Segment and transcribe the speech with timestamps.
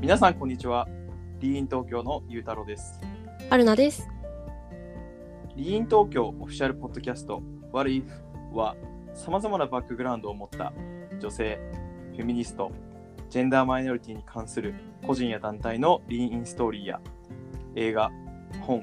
[0.00, 0.88] 皆さんこんにちは。
[1.40, 2.98] リーン東京のゆうたろうです。
[3.50, 4.08] 春菜です。
[5.54, 8.04] リーン東京オフィシャルポッドキャスト What If
[8.54, 8.76] は
[9.12, 10.72] 様々なバックグラウンドを持った
[11.20, 11.60] 女性、
[12.12, 12.72] フェミニスト、
[13.28, 14.74] ジェンダーマイノリティに関する
[15.06, 17.00] 個人や団体のリーンインストーリーや
[17.74, 18.10] 映画、
[18.62, 18.82] 本、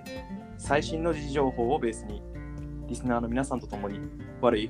[0.59, 2.21] 最新の時事情報をベースに
[2.87, 3.99] リスナーの皆さんと共に
[4.39, 4.69] What if?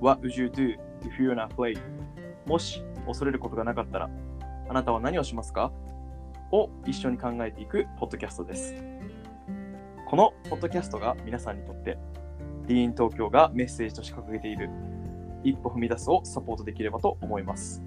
[0.00, 1.80] What would you do if you're not afraid?
[2.46, 4.10] もし恐れることがなかったら
[4.68, 5.72] あなたは何をしますか？
[6.52, 8.74] を一緒に考えていくポッドキャストです。
[10.08, 11.98] このポッドキャストが皆さんにとって、
[12.66, 14.70] ディーン東京がメッセージとして掲げている
[15.42, 17.82] 一歩踏み出すをサポートできればと思います。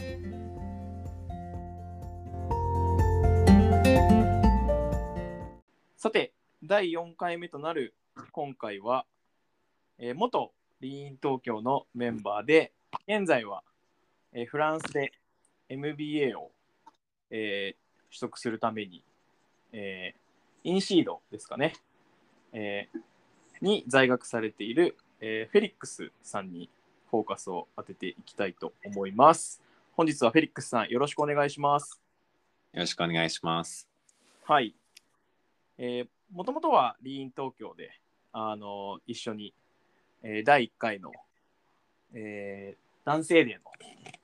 [5.95, 6.33] さて、
[6.63, 7.95] 第4回目となる
[8.31, 9.05] 今回は、
[9.97, 12.71] えー元リーン東京のメンバーで、
[13.07, 13.63] 現在は、
[14.33, 15.11] えーフランスで
[15.69, 16.51] MBA を、
[17.31, 19.03] えー取得するために、
[19.73, 20.19] えー
[20.63, 21.73] インシードですかね、
[22.53, 22.99] えー
[23.61, 26.69] に在学されている、えーフェリックスさんに
[27.11, 29.61] フォーカスを当てていきたいと思います。
[29.95, 31.99] 本日はフェリックスさんよろしくお願いします。
[32.73, 33.87] よろしくお願いします。
[34.45, 34.75] はい。
[35.77, 37.91] えー、もともとはリーン東京で、
[38.31, 39.53] あの一緒に、
[40.23, 41.11] えー第1回の、
[42.13, 43.61] えー男性デーの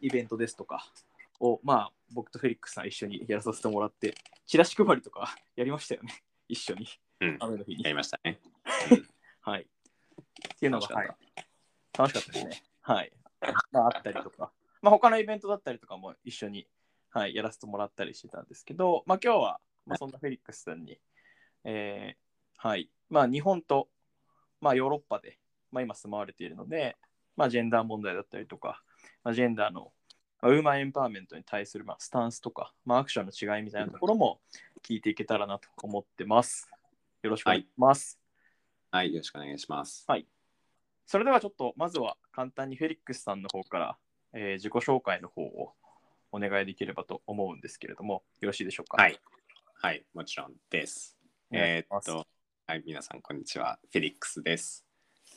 [0.01, 0.85] イベントですとか
[1.39, 6.87] を、まあ、僕とフェリックスさん一緒にやらさせてもらって、チラシ配りとか やりましたよね、 一緒に、
[7.21, 7.89] うん、雨の日にや。
[7.89, 8.39] りましたね。
[9.41, 9.63] はい。
[9.63, 9.65] っ
[10.59, 11.07] ていうのが、楽しかはい、
[11.97, 12.63] 楽しかったですね。
[12.81, 13.11] はい。
[13.71, 16.67] まあ、あったりとか、まあ、他のイベントだったりとかも一緒に、
[17.09, 20.99] はい、やらせてもらったりしてたんですけど、まあ、今日は、まあ、そんなフェリックスさんに、
[21.65, 22.23] えー
[22.57, 22.89] はい。
[23.09, 23.89] まあ、日本と、
[24.61, 25.37] まあ、ヨーロッパで、
[25.69, 26.95] まあ、今住まわれているので、
[27.35, 28.81] まあ、ジェンダー問題だったりとか、
[29.21, 29.91] まあ、ジェンダーの、
[30.43, 34.41] まあ、ウーマンエンパワーメントに対する、まあ、スタンスとか、まあ、アクションの違いみたいなところも
[34.85, 36.69] 聞いていけたらなと思ってます。
[37.21, 38.19] よろしくお願いします。
[38.91, 40.05] はい、よろしくお願いします。
[41.05, 43.97] それではちょっとまずは簡単にフェリックスさんの方から、
[44.33, 45.71] えー自己紹介の方を
[46.33, 49.01] お願いできればと思うんですけれども、よろしいでしょうか？
[49.01, 49.17] はい。
[49.81, 51.17] はい、もちろんです。
[51.51, 52.27] えっと、
[52.67, 53.79] はい、皆さん、こんにちは。
[53.93, 54.85] フェリックスです。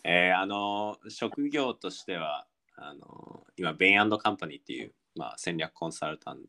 [0.02, 6.40] えーあの、職業としては、あの、今、ベインカンパニーっていう、まあ、戦略コンサルタン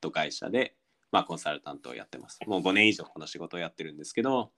[0.00, 0.74] ト会社で、
[1.12, 2.38] まあ、コンサルタントをやってます。
[2.46, 4.52] もう5年以上この仕事をやってるんですけど、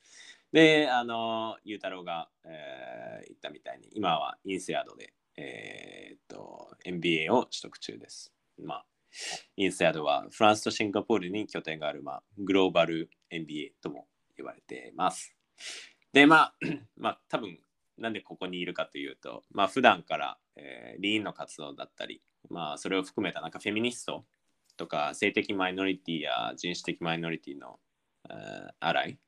[0.53, 8.33] で、あの、ゆうたろうが、えー言ったみたいに、今はインセアドで、えーっと、MBA を取得中です。
[8.59, 8.87] まあ、
[9.57, 14.07] インセアドはフランスとシンガポールに拠点がある、まあ、グローバル MBA とも
[14.37, 15.35] 言われています。
[16.13, 16.55] で、まあ、
[16.97, 17.59] まあ、多分
[17.99, 24.25] なんでここにいるかというと、まあ、普段から、えーリーンの活動だったり、まあ、それを含めたなんかフェミニスト
[24.77, 27.79] とか性的マイノリティや人種的マイノリティの、
[28.31, 29.19] えーアライ、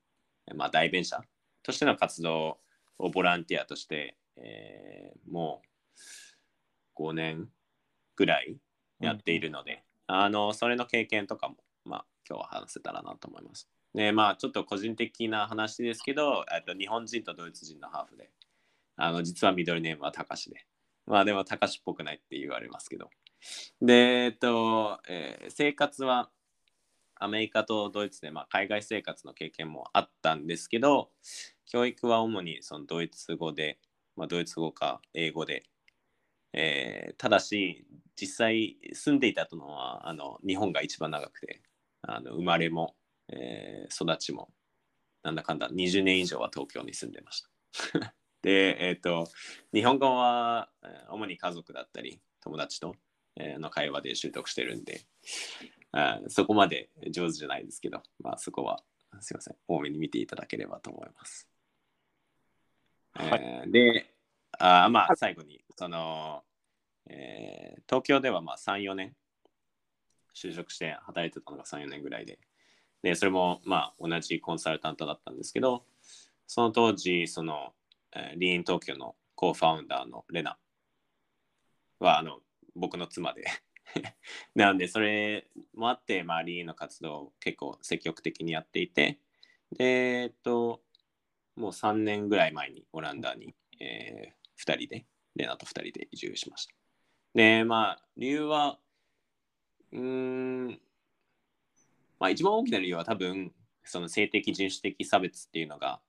[0.55, 1.21] まあ、代弁者
[1.63, 2.59] としての活動
[2.99, 5.63] をボランティアとして、えーも
[6.97, 7.49] う5年
[8.17, 8.59] ぐらい
[9.01, 13.69] やっているので、あのそれの経験とかも、まあ、今日は話せたらなと思います。
[13.95, 18.31] で、まあ、ちょっと個人的な話ですけど、えっと日本人とドイツ人のハーフで、
[18.97, 20.65] あの実はミドルネームはたかしで、
[21.07, 23.11] まあでもたかしっぽくないって言われますけど。
[23.81, 26.31] で、えっと、えー生活は
[27.17, 31.11] アメリカとドイツで、まあ、海外生活の経験もあったんですけど、
[31.67, 33.79] 教育は主にそのドイツ語で、
[34.17, 35.65] まあ、ドイツ語か英語で、
[36.53, 37.87] えーただし
[38.17, 41.63] 実際住んでいたのはあの日本が一番長くて
[42.03, 42.97] あの生まれも、
[43.29, 44.51] えー育ちも
[45.23, 48.15] なんだかんだ20年以上は東京に住んでました。
[48.43, 49.29] で、えっ、と
[49.73, 52.95] 日本語はえー主に家族だったり友達と、
[53.37, 55.03] えーの会話で習得してるんで
[55.93, 58.83] あそこまで上手じゃないですけど、まあ、そこは
[59.21, 61.49] すいません多めに見ていただければと思います。
[63.13, 64.07] はいえーで
[64.59, 66.43] あーまあ最後にその、
[67.09, 69.17] えー東京ではまあ34年
[70.35, 72.39] 就職して働いてたのが34年ぐらいで
[73.03, 75.85] でそれもまあ同じコンサルタントだったんですけど
[76.47, 77.80] その当時その、えー
[78.37, 80.59] リーン東京のコーファウンダーのレナ
[81.99, 82.41] はあの
[82.75, 83.45] 僕の妻で。
[84.55, 89.19] なのでそれもあって、まあ、リーンの活動を結構積極的にやっていて
[89.73, 90.81] でえっと
[91.57, 96.75] もう3年ぐらい前にオランダに、え2人でレナと2人で移住しました。
[97.35, 98.79] でまあ理由は
[99.91, 100.81] うん
[102.21, 103.53] まあ一番大きな理由は多分
[103.85, 106.01] その性的人種的差別っていうのが、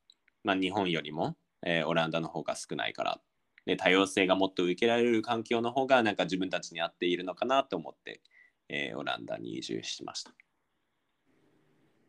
[0.44, 3.22] まあ、日本よりも、えーオランダの方が少ないから
[3.66, 8.22] で多様性がもっと受けられる環境の方がなんか自分たちに合っているのかなと思って、
[8.70, 10.34] えーオランダに移住しました。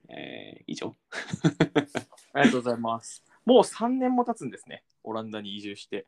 [0.09, 0.95] えー以上？
[2.33, 3.23] ありがとうございます。
[3.45, 6.07] もう3年も経つんですね、オランダに移住して。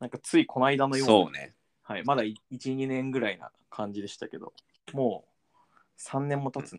[0.00, 1.54] なんかついこの間のような、そうね。
[1.82, 4.52] はい、まだ1、2年ぐらいな感じでしたけど、
[4.92, 6.78] もう3年も経つ。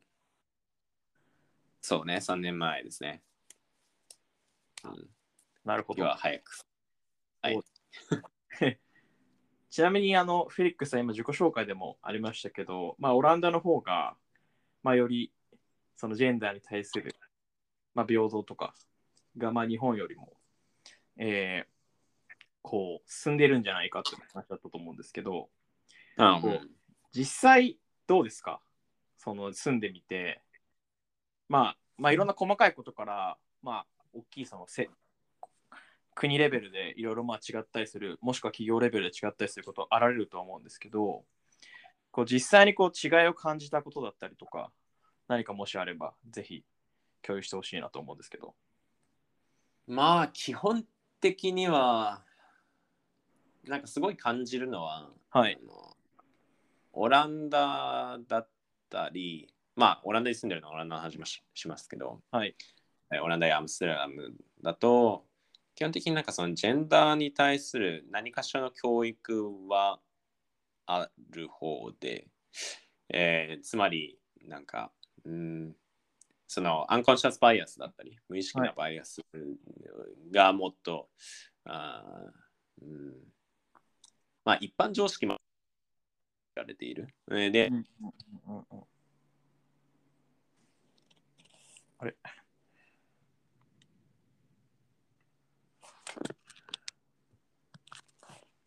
[1.81, 3.23] そうね、3年前ですね。
[4.83, 5.09] うん、
[5.65, 6.03] なるほど。
[6.03, 6.65] は早く。
[7.41, 7.59] はい。
[9.69, 14.17] ちなみにあのフェリックスは今自己紹介でもありましたけど、まあ、オランダの方が、
[14.81, 15.31] まあ、より
[15.95, 17.15] そのジェンダーに対する、
[17.93, 18.73] まあ、平等とか
[19.37, 20.35] が、まあ、日本よりも、
[21.17, 21.79] えー
[22.61, 25.49] こう進んでるんじゃないかって話だったと思うんですけど
[26.49, 26.59] う
[27.13, 28.61] 実際どうですか？
[29.17, 30.41] その住んでみて、
[31.47, 34.89] まあ、まあいろんな細かいことから、まあ、大きいそのせ
[36.15, 41.23] 国レベルでいろいろまあ違ったりするもしくは企業レベルで違ったりすることあられると思うんですけど
[42.11, 44.71] こう実際にこう違いを感じたことだったりとか
[45.27, 46.63] 何かもしあればぜひ
[47.21, 48.55] 共有してほしいなと思うんですけど。
[49.87, 50.85] まあ、基本
[51.19, 52.23] 的には、
[53.65, 55.57] なんかすごい感じるのは、はい。
[55.61, 55.95] あの
[56.93, 58.49] オランダだっ
[58.89, 62.49] たり、まあ、オランダに住んでるのはオランダの話もししますけど、はい。
[62.49, 62.55] え
[63.23, 65.25] オランダやアムステルダムだと、
[65.75, 69.99] 基本的になんかそのジェンダーに対する何かしらの教育は
[70.85, 72.27] ある方で、
[73.09, 74.91] えーつまりなんか、
[75.25, 75.75] うん、
[76.47, 79.21] そのアンコンシャスバイアスだったり、無意識なバイアス
[80.31, 81.09] がもっと、
[81.65, 83.13] あーうん、
[84.45, 85.37] まあ一般常識も
[86.55, 87.07] られている。
[87.31, 87.83] えーで、うんうん
[88.47, 88.83] うんうん。
[91.99, 92.15] あれ？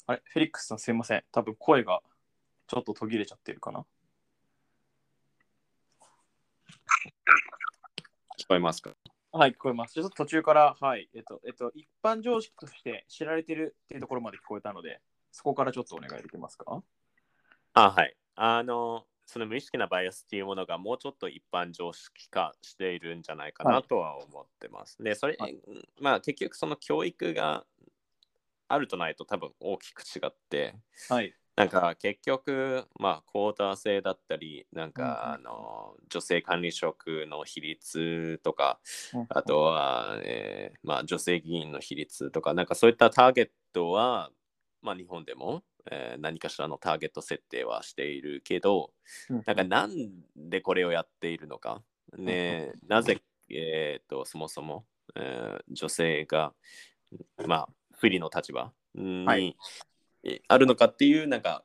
[0.06, 1.24] あれフェリックスさんすいません。
[1.30, 2.00] 多分声が
[2.66, 3.84] ちょっと途切れちゃってるかな。
[8.38, 8.90] 聞こえますか？
[9.30, 9.94] はい、聞こえます。
[9.94, 15.00] ちょっと途中から、はい、えっと、えっと、一般常識として知られてるっていうところまで聞こえたので、
[15.30, 16.82] そこからちょっとお願いできますか？
[17.74, 18.14] あはい。
[18.34, 25.02] あの、その無意識なバイアスっていうものがもうちょっと一般常識化しているんじゃないかはないとは思ってます。
[25.02, 27.64] で、それ、はいうんまあ結局その教育が
[28.72, 30.74] あるとないと多分大きく違って、
[31.08, 31.34] はい。
[31.54, 35.06] なんか結局、まあ、クォーター制だったり、なんか、う
[35.42, 38.80] んあの女性管理職の比率とか、
[39.28, 44.30] あとは、えーまあ、女性議員の比率とか、なんかそういったターゲットは、
[44.80, 48.92] まあ、日本でも、えー何かしらのターゲット設定はしているけど、
[49.28, 49.90] うん、なんかなん
[50.36, 51.82] でこれをやっているのか、
[52.16, 53.20] ね、なぜ、
[53.50, 54.86] えー、とそもそも、
[55.16, 56.54] えー女性が、
[57.46, 57.68] まあ、
[58.02, 58.72] 不利の立場？
[58.96, 59.56] に、はい。
[60.24, 61.64] えあるのかっていう、なんか、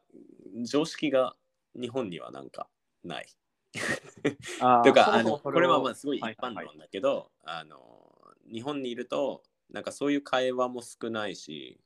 [0.61, 1.35] 常識が
[1.73, 2.69] 日本にはなんか
[3.03, 3.27] ない。
[3.73, 6.65] というかあのこれはまあすごい一はいはいはい。
[6.65, 11.79] 般論だけど、あの日本にいるとなんかそういう会話も少ないし、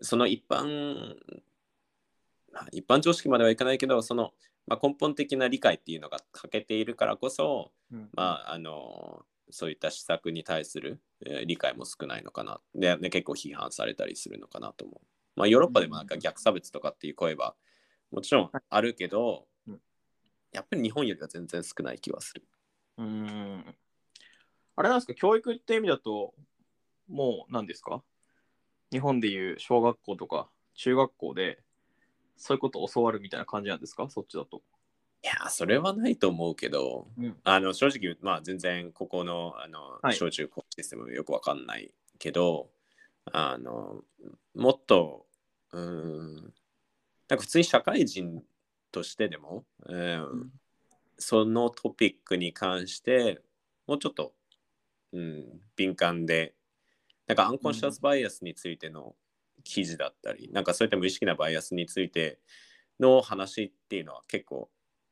[0.00, 1.16] その一般
[2.52, 4.34] まあ一般常識まではいかないけどその、
[4.68, 8.08] まあ、根本的な理解っていうのが欠けているからこそ、うん。
[8.12, 15.06] まあ、あのそういった施策に対する、えー理解も少ないのかなでで結構批判されたりするのかなと思う。
[15.36, 17.54] まあ、ヨーロッパでもなんか逆差別とかっていう声は
[18.10, 19.80] もちろんあるけど、うん
[20.52, 22.42] やっぱり日本よりは全然少ない気はする。
[22.98, 23.76] うーん。
[24.74, 26.34] あれなんですか、教育って意味だと、
[27.08, 28.02] もう何ですか？
[28.90, 31.62] 日本でいう小学校とか中学校で、
[32.36, 34.10] そういうことを教わるみたいな感じなんですか？
[34.10, 34.60] そっちだと。
[35.22, 37.36] いやそれはないと思うけど、うん。
[37.44, 40.14] あの正直まあ、全然ここのあの、はい。
[40.14, 42.70] 小中高システムよくわかんないけど
[43.32, 44.02] あの
[44.54, 45.26] もっと
[45.72, 46.34] うーん
[47.28, 48.42] なんか普通に社会人
[48.90, 50.52] としてでも、うんん。
[51.18, 53.40] そのトピックに関して
[53.86, 54.32] もうちょっと、
[55.12, 56.54] うん、敏感で
[57.26, 59.14] なんかアンコンシャスバイアスについての
[59.62, 62.38] 記事だったり、なんかそういった無意識なバイアスについて
[62.98, 64.68] の話っていうのは結構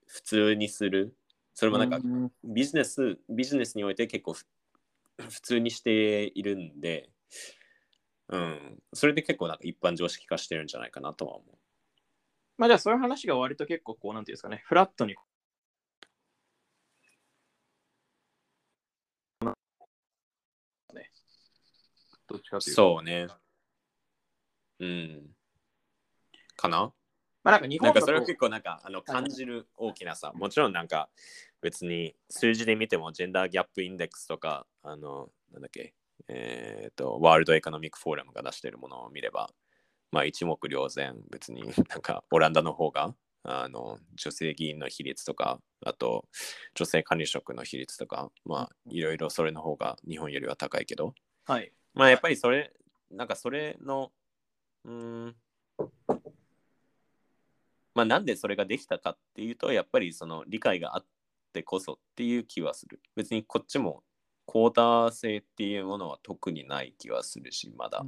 [0.09, 1.15] 普通にする。
[1.55, 4.45] それもなんかうんビジネス、ビジネスにおいて結構ふ
[5.19, 7.11] 普通にしているんで、
[8.29, 11.59] うん、それで結構なんか一般常識化してるんじゃないかなとは思う。
[12.57, 15.15] まあじゃあそういう話が割と結構こう、なんていうんですかね、フラットに。
[20.95, 21.11] ね
[22.29, 22.83] どっちかというと。
[22.83, 23.27] そうね。
[24.81, 25.37] うん。
[26.57, 26.93] かな？
[27.49, 31.09] まあなんか日本だとなんかそれは結構なんかあの感じる大きなさ、もちろんなんか
[31.63, 35.95] 別に数字で見てもジェンダーギャップインデックスとか、あの、なんだっけ、
[36.29, 39.51] えっ、と、ワールドエコノミックフォーラムが出しているものを見れば、
[40.13, 43.15] まあ一目瞭然、別になんかオランダの方が
[43.45, 46.27] あの女性議員の比率とか、あと
[46.75, 51.15] 女性管理職の比率とか、まあいろいろそれの方が日本よりは高いけど、
[51.47, 51.73] はい。
[51.95, 52.73] まあやっぱりそれ、
[53.11, 54.13] なんかそれの、
[54.85, 55.37] うーん、
[57.99, 61.07] まあなんでそれができたかっていうと、やっぱりその理解があっ
[61.53, 63.01] てこそっていう気はする。
[63.17, 64.05] 別にこっちも
[64.47, 68.05] クォーター制っていうものは特にない気はするし、まだ。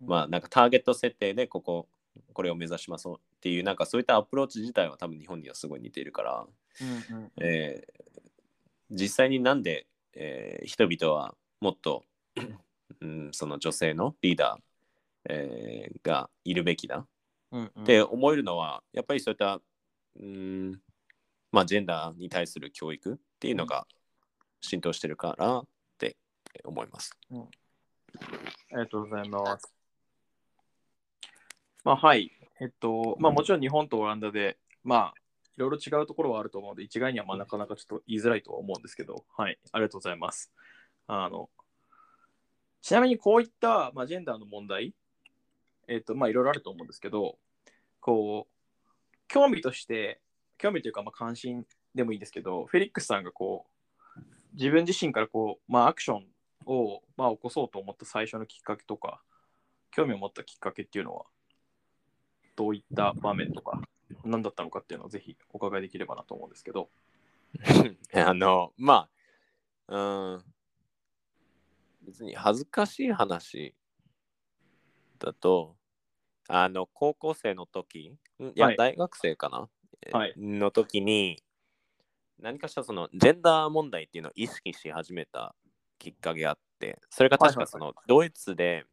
[0.00, 1.88] まあなんかターゲット設定でここ、
[2.32, 6.44] これを目指しますっていう、なんかそういったアプローチ自体は多分日本にはすごい似ているから、
[6.80, 8.04] うんうんえー
[8.90, 12.04] 実際になんで、えー人々はもっと、
[13.00, 14.62] うん、その女性のリーダー、
[15.30, 17.06] えーがいるべきだ
[17.62, 19.60] って思えるのは、やっぱりそういった、
[20.20, 20.80] うん
[21.52, 23.86] まあ、ジェンダーに対する教育っていうのが
[24.60, 25.66] 浸透してるからっ
[25.98, 26.16] て
[26.64, 27.16] 思います。
[27.30, 27.36] あ
[28.72, 29.72] りがとうございます。
[31.84, 32.32] まあはい。
[32.60, 35.14] えっと、まあもちろん日本とオランダで、まあ
[35.56, 39.58] いろいろ違うところはあると思うので、一概にはまあなかなかちょっと言いづらいとは思うんですけど、はい。
[39.72, 40.52] ありがとうございます。
[41.06, 41.50] あの、
[42.82, 44.94] ちなみにこういった、まあ、ジェンダーの問題、
[45.86, 47.38] えっと、まあいろいろあると思うんですけど、
[48.04, 50.20] こう、興味として、
[50.58, 54.20] 興味というかまあ関心でもいいんですけど、フェリックスさんがこう、
[54.52, 56.26] 自分自身からこう、まあアクション
[56.66, 59.22] を、まあ、起こそうと思った最初のきっかけとか、
[59.90, 61.24] 興味を持ったきっかけっていうのは、
[62.56, 63.80] どういった場面とか、
[64.22, 66.90] 何だったのかっていうのをぜひお伺いできればなと思うんですけど。
[68.12, 69.08] あの、ま
[69.88, 70.44] あ、うん、
[72.02, 73.74] 別に恥ずかしい話
[75.18, 75.74] だと、
[76.48, 78.76] あの、高校生の時、んいや、はい。
[78.76, 79.68] 大学生かな、
[80.06, 80.34] えはい。
[80.36, 81.42] の時に、
[82.38, 85.54] 何かしらそのジェンダー問題っていうのを意識し始めた
[85.98, 88.84] きっかけがあって、それが確かそのドイツで、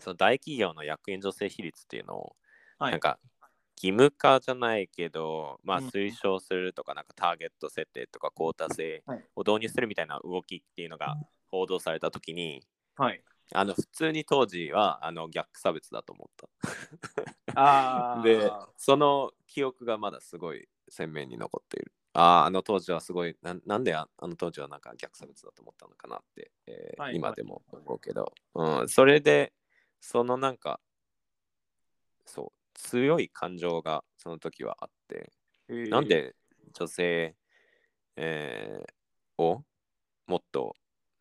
[0.00, 2.36] その大企業の役員女性比率っていうのを、
[2.78, 2.92] はい。
[2.92, 3.18] なんか
[3.80, 5.86] 義務化じゃないけど、まあ、うん。
[5.86, 9.24] 推奨するとか、なんかターゲット設定とか、クォータ制はい。
[9.36, 11.16] を導入するみたいな動きっていうのが
[11.50, 13.22] 報道されたときに、はい。
[13.52, 16.48] あの普通に当時はあの逆差別だと思った。
[17.54, 21.92] あで、その記憶がまだすごい鮮明に残っている。
[22.12, 29.52] ああ、あの当時はすごい、なんなんでああの当時はなんか逆差別だと思ったのかなって、えーはい今でも思うけど、うん、それで、
[30.00, 30.80] そのなんか、
[32.26, 35.32] そう、強い感情がその時はあって、
[35.68, 36.34] なんで
[36.74, 37.34] 女性、
[38.16, 38.92] えー
[39.38, 39.62] を
[40.26, 40.74] もっと、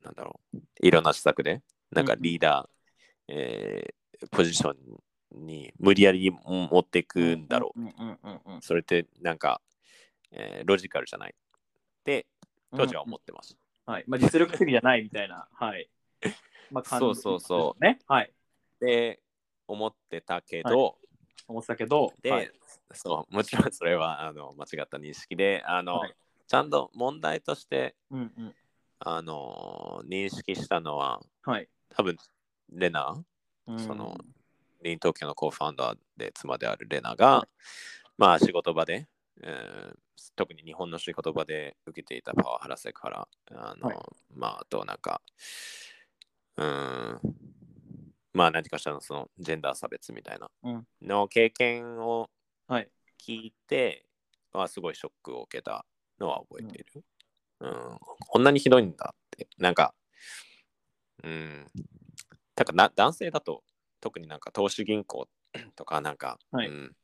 [0.03, 3.97] なんだろう、いろんな施策で、なんかうんうんリーダー、えー
[4.31, 7.79] ポジションに無理やり持っていくんだろう。
[7.79, 9.61] うんうんうんうんそれってなんか、
[10.31, 12.25] えーロジカルじゃないって
[12.75, 13.55] 当時は思ってます。
[13.85, 14.03] はい。
[14.07, 15.47] まあ、実力的じゃないみたいな。
[15.53, 15.89] はい。
[16.71, 17.99] まあ、感じそうそうそうね。
[18.07, 18.33] はい。
[18.79, 19.21] で、
[19.67, 20.97] 思ってたけど、
[21.47, 22.51] 思ってたけど、で、はい、
[22.91, 26.15] そう、もちろんそれはあの間違った認識で、あの、はい
[26.47, 28.55] ちゃんと問題として、うんうん。
[28.99, 31.67] あの認識したのは、はい。
[31.89, 32.17] 多分、
[32.69, 33.23] レナ、
[33.67, 33.79] うん。
[33.79, 34.15] その、
[34.83, 37.49] リーン東京のコーファウンダーで妻であるレナが、はい。
[38.17, 39.07] まあ仕事場で、
[39.41, 39.97] えー
[40.35, 43.97] 特に日本の仕事場で受けていたパワハラセクハラ、あの、はい。
[44.35, 45.21] まああとなんか、
[46.57, 47.21] うーん、
[48.33, 50.87] まあ何かしらのそのジェンダー差別みたいなうん。
[51.01, 52.29] の経験を
[52.67, 52.89] はい。
[53.19, 54.05] 聞いて、
[54.53, 55.85] まあすごいショックを受けた
[56.19, 57.03] のは覚えている。
[57.59, 59.93] うん、こんなにひどいんだって、なんか、
[61.23, 61.67] うん、
[62.55, 63.63] だからな男性だと
[63.99, 65.27] 特になんか投資銀行
[65.75, 66.67] とかなんか、はい。
[66.67, 66.95] うん。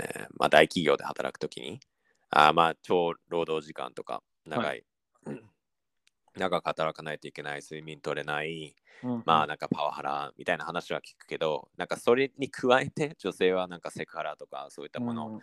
[0.00, 1.80] えーまあ、大企業で働くときに
[2.30, 4.84] あーまあ超労働時間とか長い、
[6.36, 15.40] 長く働かないといけない睡眠取れないうんまあなんかパワハラみたいな話は聞くけどなんかそれに加えて女性はなんかセクハラとかそういったもの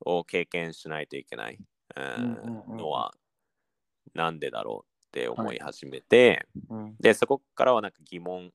[0.00, 1.58] を経験しないといけない、
[1.96, 2.76] うん。
[2.76, 3.14] のは
[4.14, 5.58] なんでだろうって思い。
[5.58, 6.78] 始めて、うん。
[6.78, 8.52] うんでそこからはなんか疑問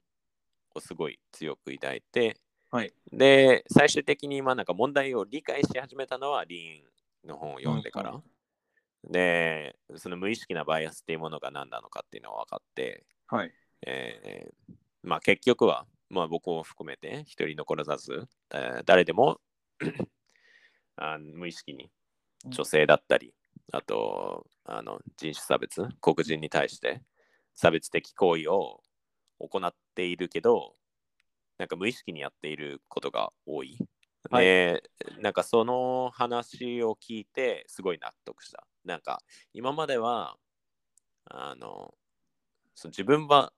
[0.75, 2.37] をすごい強く抱いて、
[2.71, 2.93] はい。
[3.11, 8.23] で最終的にまあなんか問題を理解し始めたのはリーンの本を読んでから、うん
[9.05, 13.51] でその無意識なバイアスっていうものが何なのかっていうのが分かって、はい。
[13.85, 19.41] えーまあ結局は、まあ、僕を含めて一人残らず、えー誰でも
[20.95, 21.89] あ無意識に
[22.45, 23.33] 女性だったり、
[23.73, 27.01] あとあの人種差別黒人に対して
[27.55, 28.81] 差別的行為を
[29.39, 30.75] 行っているけど
[31.57, 33.77] なんか無意識にやっていることが多い。
[34.31, 34.83] はいで
[35.19, 38.65] なんかその話を聞いてすごい納得した。
[38.85, 39.21] なんか
[39.53, 40.37] 今までは
[41.25, 41.93] あの
[42.73, 43.51] そう自分は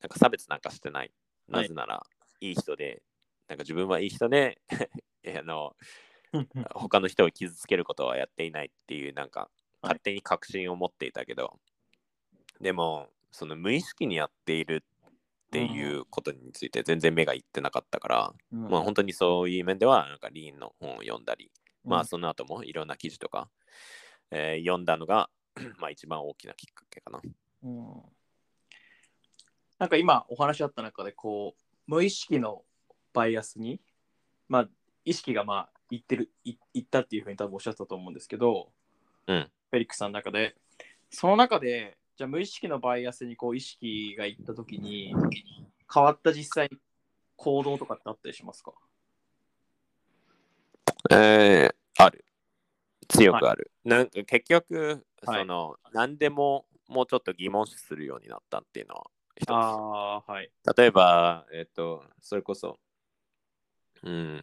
[0.00, 1.12] なんか差別なんかしてない。
[1.48, 2.02] はないぜなら
[2.40, 3.02] いい人で、
[3.48, 4.60] なんか自分はいい人で
[5.38, 5.76] あの
[6.74, 9.50] 他の人を傷つけることはやっていないっていうなんかはい
[9.82, 11.58] 勝手に確信を持っていたけど、
[12.60, 14.84] でもその無意識にやっている
[15.46, 18.68] っていうことについて全然目がいってなかったから、うん。
[18.68, 21.50] まあ本当にそういう面ではなんかリーンの本を読んだり、
[21.84, 23.48] まあうんその後もいろんな記事とか、
[24.30, 25.30] えー読んだのが
[25.78, 27.20] まあ一番大きなきっかけかな。
[27.62, 28.02] うん。
[29.78, 32.62] なんか今お話あった中でこう無意識の
[33.12, 33.80] バイアスに
[34.48, 34.68] まあ
[35.04, 38.72] 意識がまあいってるいいったっていうふうに多分おっしゃったと思うんですけど、
[39.26, 39.50] うん。
[39.70, 40.54] フェリックスさんの中で。
[41.10, 45.14] その中でじゃあ無意識のバイアスにこう意識がいった時に
[45.92, 46.78] 変わった実際に
[47.36, 48.72] 行動とかってあったりしますか？
[51.10, 52.24] えーある。
[53.08, 53.70] 強くある。
[53.84, 55.40] なんか結局、はい。
[55.40, 59.04] その何でももうちょっと疑問視するようになったっていうのは
[59.36, 59.50] 一つ。
[59.50, 60.50] ああはい。
[60.76, 62.78] 例えば、えっ、と、それこそ、
[64.02, 64.42] うん、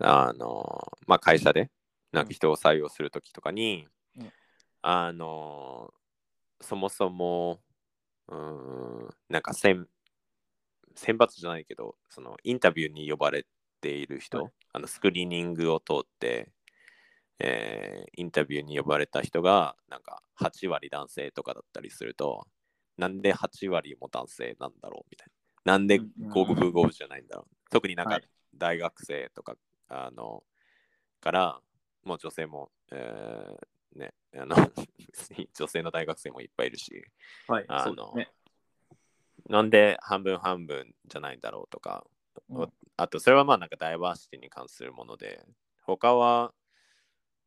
[0.00, 1.70] あの、まあ、会社で、
[2.12, 3.86] なんか人を採用するときとかに、
[4.18, 4.32] うん。
[4.82, 5.92] あの、
[6.60, 7.60] そもそも、
[8.28, 9.86] うん、なんか選、
[10.94, 13.46] 選抜じゃないけど、そのインタビューに呼ばれ
[13.80, 14.52] ている人、はい。
[14.72, 16.52] あのスクリーニングを通って、
[17.38, 22.46] えーインタビューに呼ばれた人が、なんか8割男性とかだったりすると、
[22.98, 25.28] なんで8割も男性なんだろうみたい
[25.64, 25.72] な。
[25.72, 26.30] なんでうんうんうん。
[26.30, 27.70] 五分五分じゃないんだろう。
[27.70, 28.28] 特になんかはい。
[28.54, 29.54] 大学生とか、
[29.88, 30.42] あの、
[31.20, 31.60] から、
[32.04, 34.56] もう女性も、えーね、あの、
[35.54, 37.04] 女性の大学生もいっぱいいるし、
[37.46, 38.32] はいあのそうですね。
[39.48, 42.06] なんで半分半分じゃないんだろうとか、
[42.50, 42.72] うん。
[42.96, 45.44] あとそれはまあなんかダイバーシティに関するもので、
[45.82, 46.54] 他は、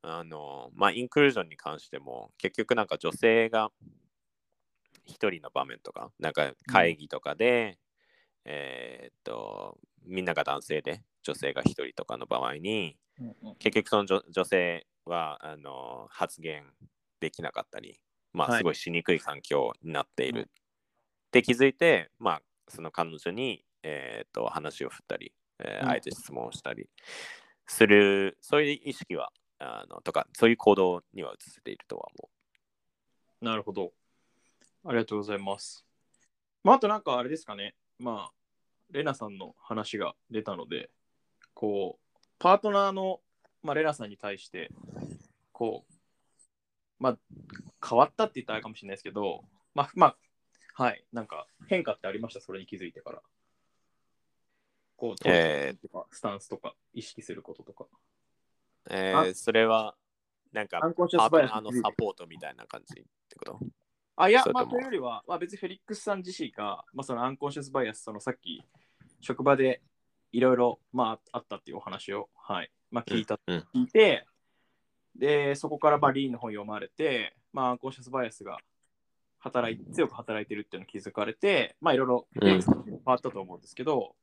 [0.01, 3.71] あの、まあインクルージョンに関しても、結局なんか女性が
[5.05, 7.77] 一人の場面とか、なんか会議とかで、
[8.45, 12.97] えーっと、みんなが男性で女性が一人とかの場合に、
[13.59, 16.65] 結局その女女性はあの発言
[17.19, 17.99] できなかったり、
[18.33, 18.53] まはい。
[18.55, 20.47] あすごいしにくい環境になっている、うんっ
[21.33, 26.87] て気づいて、まあその彼女に、えー、と話を振ったり、えーえて質問をしたり
[27.65, 32.29] する、そういう意識はあのとか、そういう行動には移せているとは思
[33.41, 33.93] なるほど。
[34.85, 35.85] ありがとうございます。
[36.63, 37.73] まあ、あとなんかあれですかね。
[37.97, 38.31] まあ、
[38.91, 40.91] レナさんの話が出たので、
[41.63, 43.21] こう、パートナーの、
[43.61, 44.69] まあ、レナさんに対して、
[45.53, 45.93] こう、
[46.99, 47.17] まあ、
[47.87, 50.17] 変わったって言ったらあれかもしれないですけど、まあ、まあ、
[50.83, 53.21] はい、なんか変化ってありました、それに気づいてから。
[54.97, 57.85] こう、えとか、スタンスとか、意識することとか。
[57.85, 57.87] う。
[58.89, 59.95] えーそれは、
[60.51, 63.59] なんか、アンコンシャスバイアスパートナーのサポートみたいな感じってこと？
[64.17, 68.61] あ、いや、まあ、というよりは、まあ、別にフェリックスさん自身が、まあ、そのアンコンシャスバイアス、そのさっき、
[69.21, 69.81] 職場で
[70.33, 73.65] いろいろ、まあ、あったっていうお話を、はい、まあ、聞いた、うん。
[73.73, 74.25] 聞いて、
[75.15, 78.57] で、そこからバリーンの本読まれて、まあ、アンコンシャスバイアスが
[79.39, 82.61] 働い強く働いてるっていうのを気づかれて、まあ、いろいろうん。
[82.61, 82.61] 変
[83.05, 84.15] わったと思うんですけど、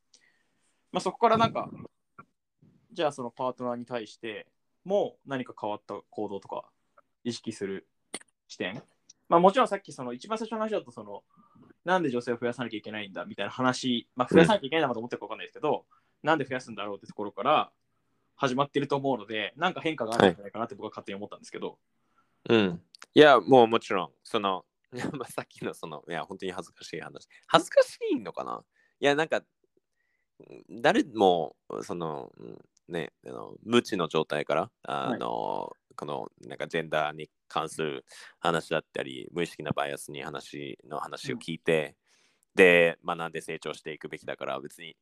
[0.93, 1.71] まあ、そこからなんか、
[2.93, 4.49] じゃあそのパートナーに対して
[4.85, 6.65] もう何か変わった行動とか
[7.23, 7.87] 意識する
[8.49, 8.83] 視点？
[9.29, 11.23] まあもちろんさっきその一番最初の話だとその
[11.85, 15.85] なんで女性を増やさなきゃいけないんだみたいな話、まあ増やさなきゃいけないのかと思ってるかわかんないですけど、
[16.23, 17.73] なんで増やすんだろうってところから
[18.37, 21.79] 始まってると思うので、なんか変化があるんじゃないかなって僕は勝手に思ったんですけど、
[22.49, 22.83] うん。
[23.15, 24.65] いや、もうもちろん、その、
[25.13, 27.29] まあさっきのその、いや、本当に恥ずかしい話。
[27.47, 28.65] 恥ずかしいのかな？
[28.99, 38.05] いや、なんか、うん誰も、その、うんね、あの無知の状態から、あの、この、なんか、ジェンダーに関する
[38.39, 41.97] 話だったり、無意識なバイアスに話の話を聞いて、
[42.55, 44.97] で、学んで成長していくべきだから、別に、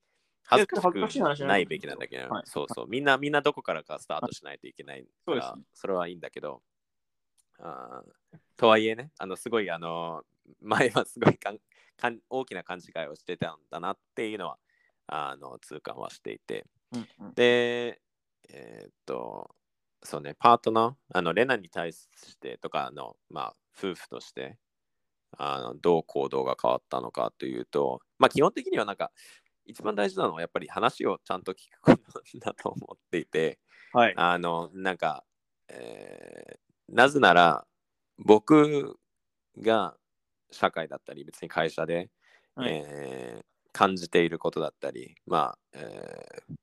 [0.48, 1.66] 恥ずかしくない。
[1.66, 2.42] べきなんだけど、はい。
[2.46, 6.62] そうそう、みんな、みんなどこからかスタートしないといけないから、そうですそれはいいんだけど、
[7.58, 10.24] あーとはいえね、あのすごいあの
[10.60, 11.60] 前はすごいかん
[11.98, 14.58] かん大きな勘違いをしてたんだなっていうのは
[15.06, 17.34] あの痛感はしていて、うんうん。
[17.34, 18.00] で、
[18.48, 19.54] えーっと、
[20.02, 22.08] そうね、パートナー、あのレナに対し
[22.38, 24.58] てとかあの、まあ、夫婦として
[25.36, 29.12] あのどう行動が変わったのかというと、まあ、基本的にはなんか
[29.68, 33.58] 一番大事なのはやっぱり話をちゃんと聞くことだと思っていて、
[33.92, 34.14] はい。
[34.16, 35.24] あの、なんか、
[35.68, 36.58] えー
[36.90, 37.66] なぜなら、
[38.16, 38.96] 僕
[39.60, 39.94] が
[40.50, 42.08] 社会だったり、別に会社で、
[42.54, 46.54] はいえー感じていることだったり、まあ、えー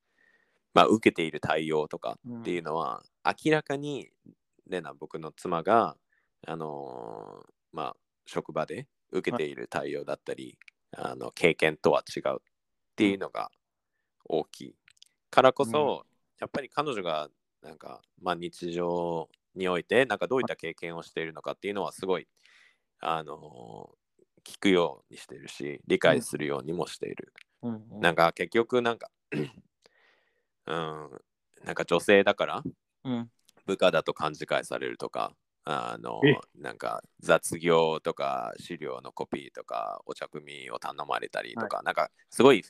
[0.73, 4.09] まあ、受けている対応とかっていうのは、明らかに、
[4.67, 5.95] レナ、僕の妻が、
[6.45, 10.57] あのーまあ、職場で受けている対応だったり、
[10.91, 12.41] あの経験とは違う
[12.95, 13.51] っていうのが
[14.23, 14.75] 大きい
[15.29, 16.05] からこそ、
[16.39, 17.27] やっぱり彼女が
[17.61, 22.27] なんか、まあ、日常においてなんかどういった経験をしているのかっていうのはすごい
[23.01, 23.89] あの
[24.45, 27.99] 聞くようにしてるし理解するようにもしている、うんうん。
[27.99, 29.09] なんか結局なんか
[30.67, 31.09] うん
[31.65, 32.63] なんか女性だから
[33.03, 33.29] うん。
[33.65, 35.33] 部下だと勘違いされるとか
[35.65, 36.37] あのえ？
[36.61, 42.63] なんか雑業とか資料のコピーとかお茶組みを頼まれたりとか、なんかすごい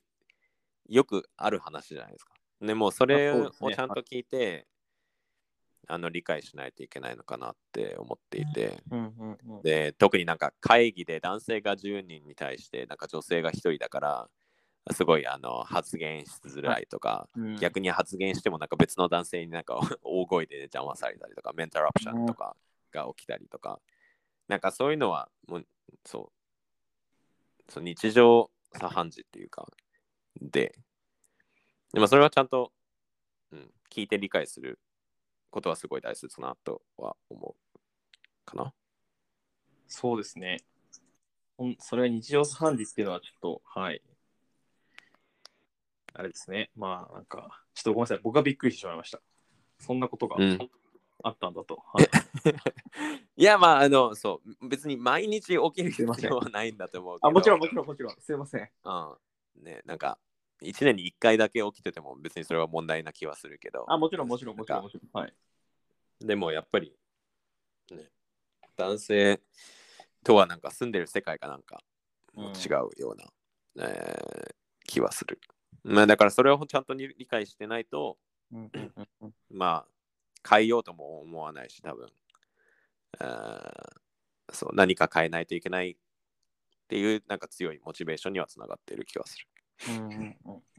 [0.89, 2.33] よくある話じゃないですか。
[2.61, 4.67] でもうそれをちゃんと聞いて、
[5.87, 8.81] あの理解しないといけないのかなって思っていて、
[9.63, 14.29] で特になんか会議で男性が10人に対してなんか女性が1人だから
[14.91, 17.55] すごいあの発言しづらいとか、うん。
[17.57, 22.55] 逆に発言してもなんか別の男性になんか 大声で邪魔されたりとかメンタラプションとか
[22.91, 23.79] が起きたりとか、
[24.47, 25.67] なんかそういうのはもう
[26.05, 27.71] そう。
[27.71, 29.67] そう日常茶飯事っていうか
[30.41, 30.75] で
[31.93, 32.71] でもそれはちゃんと、
[33.51, 34.79] うん、聞いて理解する
[35.49, 37.79] ことはすごい大切だなとは思う
[38.45, 38.73] かな。
[39.87, 40.59] そうですね。
[41.79, 44.01] それは日常茶飯事っていうのはちょっと、はい。
[46.13, 46.69] あれですね。
[46.75, 48.19] まあ、なんか、ちょっとごめんなさい。
[48.21, 49.21] 僕がびっくりしてしまいました。
[49.79, 50.69] そんなことがうん
[51.23, 51.81] あったんだと。
[51.93, 52.09] はい
[53.37, 58.15] いやまああのそう別に毎日起きる必要はないんだと思うけどあ、もちろん、もちろん、もちろん。
[58.19, 58.69] すいません。
[58.83, 59.63] うん。
[59.63, 60.17] ね、なんか、
[60.61, 65.21] 1年に1回だけ起きてても別にそれは問題な気はするけど、あ、もちろん、もちろん、もちろん、もちろん。
[65.21, 65.33] はい。
[66.21, 66.95] でもやっぱり、
[67.91, 68.09] ね、
[68.77, 69.41] 男性
[70.23, 71.83] とはなんか住んでる世界がなんか
[72.35, 73.15] うん違うよ
[73.75, 74.55] うな、えー
[74.87, 75.39] 気はする。
[75.83, 78.17] まあだからそれをちゃんとに理解してないと、
[78.53, 79.87] うんうんうんうんまあ
[80.47, 82.07] 変えようとも思わないし、多分。
[83.19, 85.95] あーそう何か変えないといけないっ
[86.87, 89.47] ていうなんか強いモチベーションにはつながっている気はする。
[89.87, 90.35] うん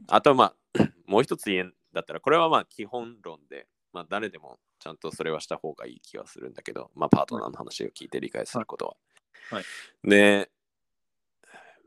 [0.07, 8.95] あとまあ、もう一つ言えんだったら、これはまあ基本論で、まあ誰でもちゃんとそれはした方がいい気はするんだけど、まあパートナーの話を聞いて理解することは。
[9.49, 9.63] はい
[10.03, 10.49] で、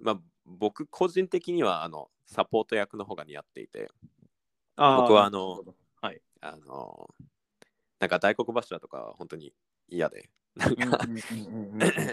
[0.01, 3.91] まあ僕個人的にはあのサポート役の方が似合っていて、
[4.77, 5.63] 僕はあの
[6.03, 6.21] はい。
[6.41, 7.11] あの、
[7.99, 9.53] なんか大黒柱とかは本当に
[9.89, 11.01] 嫌で、なんか、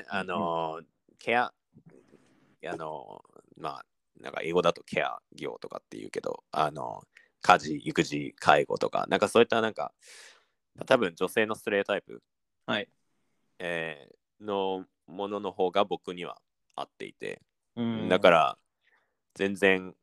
[0.10, 0.81] あの、
[1.17, 1.53] ケア、
[2.65, 3.23] あの、
[3.55, 3.86] まあ、
[4.21, 7.03] なんか英語だとケア業とかって言うけど、あの、
[7.41, 9.93] 家事、育児、介護とか、なんかそういったなんか、
[10.86, 12.21] 多分女性のストレートタイプ、
[12.65, 12.89] はい。
[13.60, 16.39] えーのものの方が僕には
[16.75, 17.41] 合っていて、
[17.75, 18.08] うん。
[18.08, 18.58] だから
[19.34, 19.95] 全然、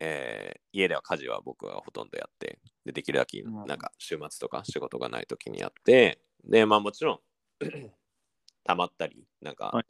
[0.00, 7.20] えー家では家事は僕はほとんどやってでできるだけうんなんか週末とか仕事がない時にやってでまあもちろん
[8.62, 9.84] たまったりなんかはい。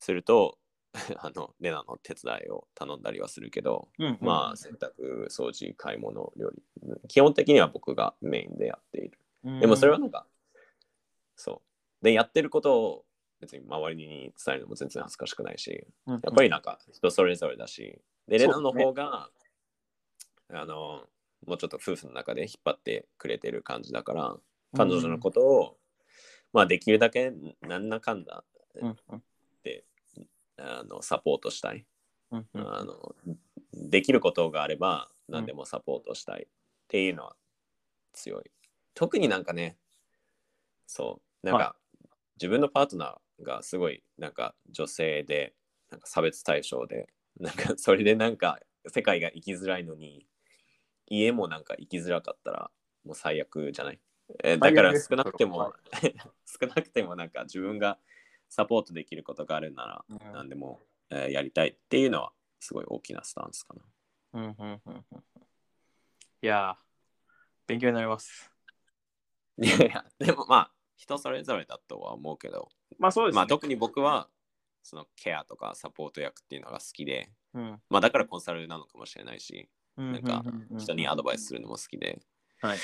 [0.00, 0.58] すると、
[1.18, 6.62] あのレナの手伝いを頼んだりはするけど、うんうんまあ洗濯掃除買い物料理
[7.08, 9.18] 基本的には僕がメインでやっている。
[9.60, 10.26] でもそれはなんか、
[11.34, 11.62] そ
[12.00, 12.04] う。
[12.04, 13.04] で、やってることを
[13.40, 19.30] 別に周りに伝えるのも全然恥ずかしくないし、ややっぱりなんか人それぞれだし、で、レナの方が、
[20.50, 21.04] あの、
[21.46, 24.36] もうちょっと夫婦の中で引っ張ってくれてる感じだから、
[24.76, 25.78] 彼女のことを、
[26.52, 28.44] まあできるだけなんだかんだ
[28.76, 29.18] うんうん。
[29.18, 29.31] で、
[30.64, 31.84] あのサポートしたい、
[32.30, 33.14] うんうんあの。
[33.74, 36.46] できることがあれば何でもサポートしたいっ
[36.88, 37.36] ていうのは
[38.12, 38.50] 強い。
[38.94, 39.78] 特になんかね、
[40.86, 41.76] そう、なんか、は
[42.36, 45.54] 自分のパートナーがすごいなんか女性で、
[45.90, 47.08] なんか差別対象で、
[47.40, 50.26] なんかそれでなんか世界が生きづらいのに、
[51.06, 52.70] 家もなんか生きづらかったら
[53.04, 54.00] もう最悪じゃない？
[54.44, 55.72] えーだから少なくても、は
[56.46, 57.98] 少なくてもなんか自分が
[58.54, 63.82] サポートできることがあるならうん何でも、えーやりたいっていうのはすごい大きなスタンスかな。
[64.34, 65.22] うんうんうんうん
[66.42, 66.74] いやー、
[67.66, 68.50] 勉強になります。
[69.56, 73.36] いやいや、でもまあ人それぞれだとは思うけど、まあそうですね。
[73.36, 74.28] まあ特に僕は
[74.82, 80.44] そのケアとかサポート役っていうのが好きで、うんまあだからコンサルなのかもしれないし、うんなんか
[80.76, 82.20] 人にアドバイスするのも好きで、
[82.60, 82.78] はい。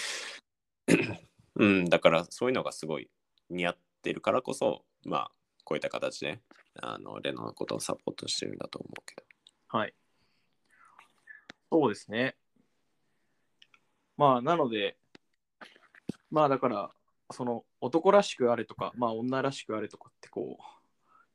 [1.57, 3.11] うん、だからそういうのがすごい
[3.51, 5.31] 似合ってるからこそ、まあ
[5.69, 6.41] こういった形で
[6.81, 9.23] あのレノのことをサポートしてるんだと思うけど。
[9.69, 9.93] はい。
[11.71, 12.37] そうですね。
[14.17, 14.97] まあ、なので、
[16.31, 16.91] まあだから、
[17.31, 20.63] その男らしくあれとか、まあ女らしくあれとかってこう、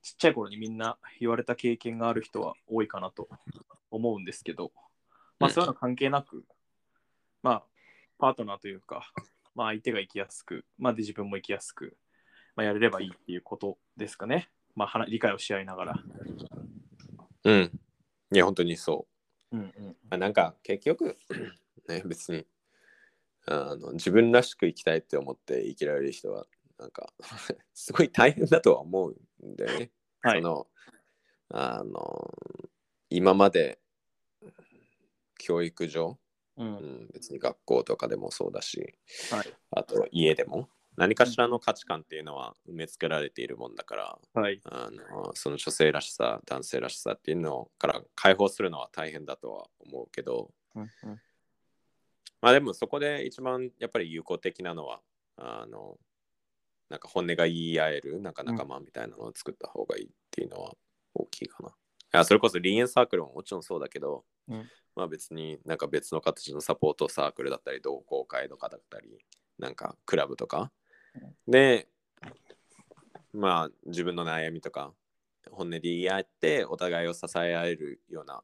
[0.01, 3.29] ちっちゃい頃にみんな言われた経験がある人は多いかなと
[3.91, 4.71] 思うんですけど、
[5.39, 6.43] まあそういうの関係なく、
[7.43, 7.63] まあ
[8.17, 9.11] パートナーというか、
[9.53, 11.95] まあ相手が生きやすく、まあで自分も生きやすく、
[12.55, 14.49] まあやれればいいっていうことですかね。
[14.75, 16.03] まあ話理解をし合いながら。
[17.45, 17.79] うん。
[18.31, 19.07] いや、本当にそ
[19.51, 19.57] う。
[19.57, 19.85] うんうん。
[20.09, 21.17] まあなんか結局、
[21.87, 22.45] ね、別に
[23.45, 26.45] あの自分らしく生きたいって思って生きられる人は
[26.79, 27.11] なんか
[27.73, 29.91] すごい大変だとは思うんだよね。
[30.21, 30.67] はいその
[31.49, 32.33] あの
[33.09, 33.79] 今まで
[35.37, 36.17] 教育上、
[36.57, 36.63] う。
[36.63, 36.73] うん
[37.05, 38.95] ん、別に学校とかでもそうだし
[39.31, 39.53] はい。
[39.71, 44.61] あと家でも何かしらの価値観っていうのは埋め付けられているもんだからはい。
[44.65, 50.89] あのその女性らしさ男性らしさっていうのから解放するのは大変だとは思うけどうんうん
[52.41, 54.99] まあでもそこで一番やっぱり有効的なのは
[55.37, 55.97] あの
[56.89, 60.73] なんか本音が言い合えるなんか仲間みたいなのを作った方がいいっていうのは
[61.13, 61.69] 大きいかな。
[61.69, 61.71] い
[62.11, 69.17] やそれこそリーエンサークルももちろんそうだけど、うんまあ別になんか別の形のサポートサークルだったり同好会とかだったり
[69.57, 70.71] なんかクラブとか
[71.47, 71.87] で
[73.33, 74.93] まあ自分の悩みとか
[75.51, 78.43] 本音で言い合ってお互いを支え合えるような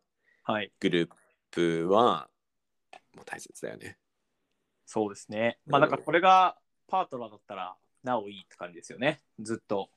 [0.49, 0.71] はい。
[0.79, 1.09] グルー
[1.51, 2.27] プは
[3.15, 3.99] もう大切だよね。
[4.87, 5.59] そうですね。
[5.67, 9.21] まあ、なんかこれがパートナーだったら、なおいいって感じですよね。
[9.39, 9.91] ずっと。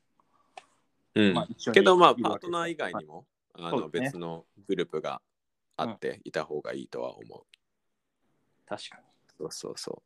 [1.15, 5.23] うんまあけどまあパートナー以外にも、あのそうですね別のグループが
[5.79, 7.45] あっていた方がいいとは思う。
[8.67, 9.03] 確かに。
[9.39, 10.03] そうそうそ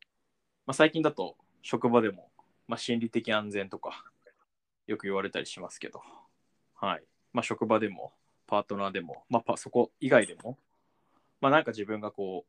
[0.65, 2.31] まあ、最近だと、職場でも、
[2.67, 4.03] まあ、心理的安全とか、
[4.87, 6.01] よく言われたりしますけど、
[6.75, 7.03] はい。
[7.33, 8.13] まあ、職場でも、
[8.45, 10.57] パートナーでも、まあ、パそこ以外でも、
[11.41, 12.45] まあ、なんか自分がこ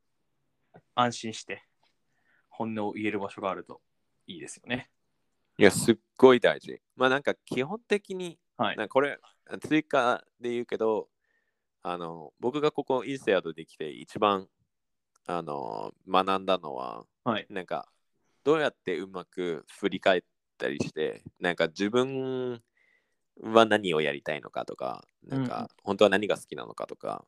[0.74, 1.64] う、安心して、
[2.48, 3.80] 本音を言える場所があると
[4.26, 4.90] いいですよね。
[5.58, 5.62] う。
[5.62, 6.80] いや、すっごい大事。
[6.96, 8.76] まあなんか基本的に、はい。
[8.76, 9.18] なこれ
[9.68, 11.08] 追加で言うけど、
[11.82, 14.48] あの僕がここインセアドできて一番
[15.26, 17.46] あの学んだのは、はい。
[17.48, 17.88] なんか
[18.48, 20.22] どうやってうまく振り返っ
[20.56, 22.62] たりしてなんか自分
[23.42, 25.50] は何をやりたいのかとかなんうんうん。
[25.50, 27.26] か本当は何が好きなのかとか、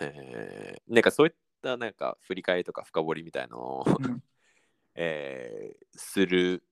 [0.00, 4.22] えーなんかそういったなんか振り返りとか深掘りみたいのを、うん。
[4.96, 6.62] えーする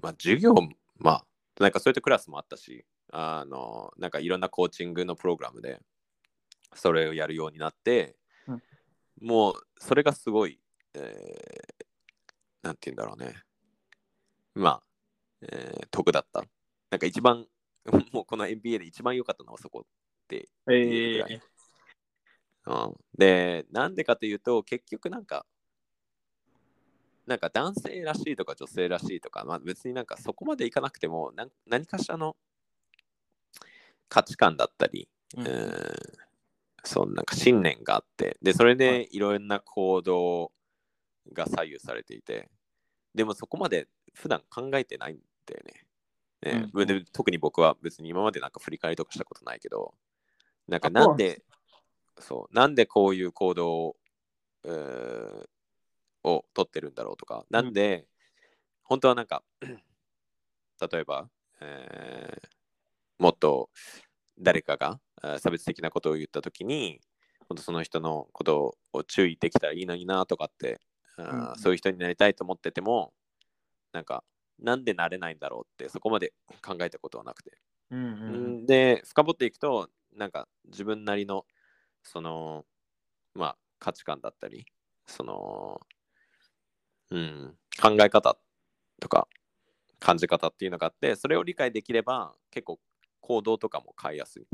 [0.00, 0.54] まあ授業
[0.96, 1.26] まあ
[1.60, 5.82] なんかそういったクラスもあったしあのなんかいろんなコーチングのプログラムで
[6.72, 8.62] それをやるようになって、うん。
[9.20, 10.58] もうそれがすごい、
[10.94, 11.77] えー
[12.62, 13.42] なんて言うんだろうね。
[14.54, 14.82] まあ、
[15.42, 16.42] えー得だった。
[16.90, 17.46] なんか一番
[18.12, 21.42] もうこの NBA で一番良かったのはそこってえいうぐらい。
[22.66, 25.46] うん、で、なんでかというと、結局なんか、
[27.26, 32.36] なんか男性らしいとか女性らしいとか、まあ、別になんかそこまでいかなくても、なん何かしらの
[34.08, 35.46] 価値観だったり、うん。
[35.46, 36.28] えー
[36.84, 40.52] そうなんか信念があって、で、それはでいろんな行動
[41.32, 42.48] が左右されていて、
[43.14, 46.52] でもそこまで普段考えてないんだよね。
[46.60, 46.86] ねうん。
[46.86, 49.94] で特に僕は別に今までなんか振り返りとかしたことないけど、
[50.66, 51.42] なんかなんで、
[52.20, 53.96] そう、なんでこういう行動を,、
[54.64, 55.46] えー
[56.24, 58.06] を取ってるんだろうとか、なんで、
[58.82, 62.58] 本当はなんか、 例えば、えー
[63.18, 63.68] もっと
[64.38, 65.00] 誰かが
[65.40, 67.00] 差別的なことを言ったときに、
[67.48, 70.80] 本当その人のことを注意できたらいいのになとかって、
[71.18, 73.12] うんうんそういう人になりたいと思ってても、
[73.92, 74.24] なんか、
[74.58, 77.58] なんでなれないんだろうって、そこまで考えたことはなくて。
[77.90, 78.66] うんうんうん。
[78.66, 81.44] で深掘っていくとなんか自分なりの
[82.02, 82.64] その
[83.34, 84.66] まあ価値観だったり
[85.06, 85.80] その
[87.10, 88.36] うん考え方
[89.00, 89.28] とか
[90.00, 92.78] 感じ方っていうのがあってそれを理解できれば結構
[93.20, 94.46] 行動とかも変えやすい、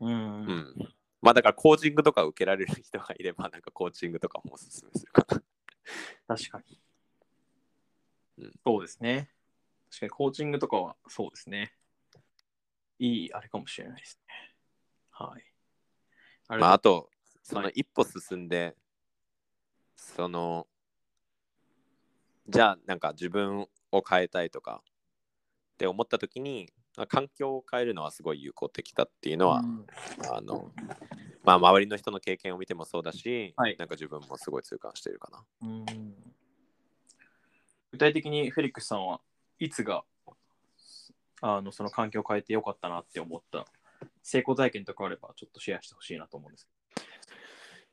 [0.00, 0.74] うんううんん、
[1.22, 5.42] まあだからコーチングとか受けられる人がいればなんかコーチングとかもおすすめするかな
[6.26, 6.80] 確かに、
[8.38, 9.30] うんそうですね。
[9.90, 11.74] 確かにコーチングとかはそうですね。
[12.98, 14.54] いいあれかもしれないですね。
[15.10, 15.42] はい。
[16.48, 17.10] あれまあ、あと、
[17.42, 18.76] そのはい一歩進んで、
[19.96, 20.66] その、
[22.48, 29.86] じゃあ、なんか自分を変えたいとかって思った時に、まあ環境を変えるのはすごい有効的だっていうのは、うん
[30.32, 30.72] あの、
[31.48, 35.42] まあ、周りの人の経験を見てもそうだし、はいなんか自分もすごい痛感しているかな。
[35.62, 35.86] うん
[37.90, 39.22] 具体的にフェリックスさんは
[39.58, 40.04] いつが
[41.40, 43.64] あのその環境を変えてよかったなって思った
[44.22, 46.68] 成功体験とかあればちょっとシェアしてほしいなと思うんです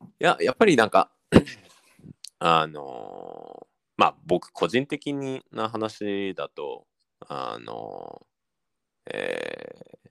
[0.01, 1.09] いや、やっぱりなんか、
[2.39, 6.85] あのーまあ僕個人的な話だと、
[7.21, 10.09] あのーえー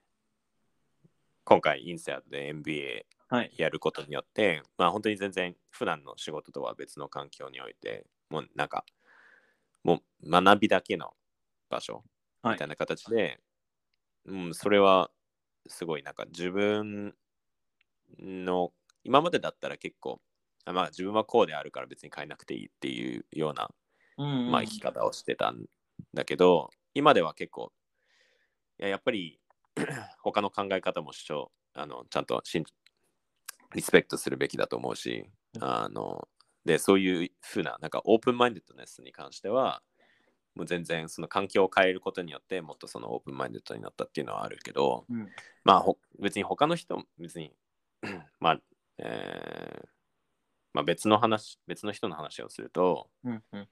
[1.46, 3.13] 今回インセアでい。
[3.56, 8.84] やることによって、まあ本当に全然普段の仕事とは別の環境において、もうなんか、
[9.82, 11.12] もう学びだけの
[11.68, 12.04] 場所
[12.42, 12.54] はい。
[12.54, 13.40] みたいな形で、
[14.26, 15.10] うん、それは
[15.66, 17.14] すごいなんか自分
[18.20, 20.20] の、今までだったら結構、
[20.64, 23.70] あまあ自分はこうであるから別に変えなくていいっていうような、
[24.16, 25.64] うんまあ、生き方をしてたん
[26.14, 27.72] だけど、今では結構
[28.78, 29.40] いややっぱり
[30.22, 32.64] 他の考え方も主張あのちゃんとしん
[33.74, 35.28] リスペクトするべきだと思うし、
[35.60, 36.28] あの
[36.64, 39.82] でそういうふうななんかオープンマインドネスに関しては
[40.54, 45.28] もう全然その環境を変えることによってもっとそのオープンマインドになったっていうのはあるけど、うん。
[45.64, 47.52] まあほ別に他の人別に
[48.40, 48.60] まあ、
[48.98, 49.88] えー
[50.72, 53.68] まあ、別の話別の人の話をするとうんうん。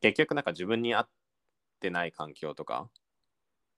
[0.00, 1.08] 結局なんか自分に合っ
[1.80, 2.88] てない環境とか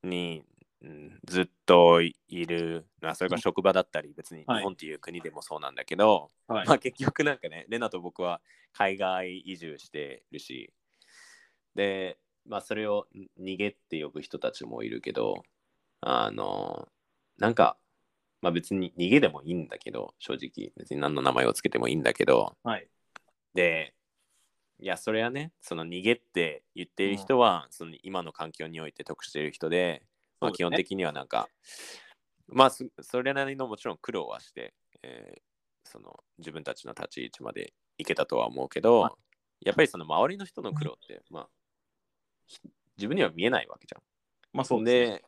[0.03, 0.45] に、
[0.83, 4.59] うんずっといる、まあ、それが職場だったり別にはい。
[4.59, 6.67] 日本っていう国でもそうなんだけど、はい。
[6.67, 8.41] まあ結局なんかねレナと僕は
[8.73, 10.73] 海外移住してるし
[11.75, 13.07] でまあそれを
[13.41, 15.43] 逃げって呼ぶ人たちもいるけど
[16.01, 16.89] あの
[17.39, 17.77] なんか
[18.41, 20.73] まあ別に逃げでもいいんだけど正直。
[20.77, 22.57] 別に何の名前をつけてもいいんだけど。
[22.65, 22.89] はい。
[23.55, 23.95] で
[24.81, 30.03] いやそれはねその逃げって言っている人は、その今の環境において得している人で、
[30.43, 31.49] まあ、基本的にはなんか、
[32.49, 35.43] まあそそれなりのもちろん苦労はして、えー
[35.85, 39.13] その自分たちの立ち位置まで行けたとは思うけど、は
[39.61, 41.49] やっぱりその周りの人の苦労って、まあ
[42.47, 42.61] ひ
[42.97, 44.03] 自分には見えないわけじゃん。
[44.53, 45.17] まあそうですね。
[45.17, 45.25] で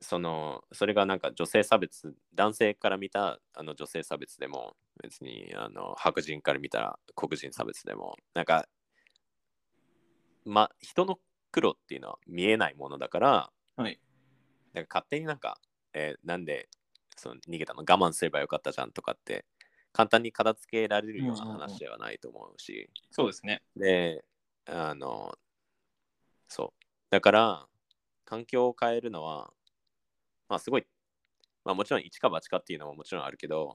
[0.00, 8.66] そのそれがなんか女性差別男性から見たあの女性差別でも別にあの白人から見たら黒人差別でもなんか
[10.44, 11.18] ま人の
[11.52, 13.50] 苦労っていうのは見えないものだから
[13.82, 14.00] はい。
[14.72, 15.58] なんか勝手になんか、
[15.92, 16.68] えーなんで
[17.16, 17.80] その逃げたの？
[17.80, 19.44] 我慢すればよかったじゃんとかって
[19.92, 23.62] 簡単に片付けられるようなうんうんうん話ではないと思うし、そうですね。
[23.76, 24.24] で、
[24.66, 25.36] あの、
[26.48, 26.84] そう。
[27.10, 27.66] だから、
[28.24, 29.52] 環境を変えるのは、
[30.48, 30.86] まあすごい、
[31.64, 33.74] まあもちろん一か八かっていうのももちろんあるけど、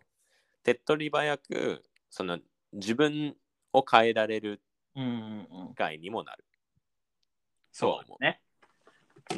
[0.64, 2.40] 手っ取り早く、その
[2.74, 3.36] 自分
[3.74, 4.62] を変えられる
[4.96, 5.68] うんうんうん。
[5.70, 6.44] 機会にもなる。
[7.72, 8.16] そうですね。
[8.18, 8.47] その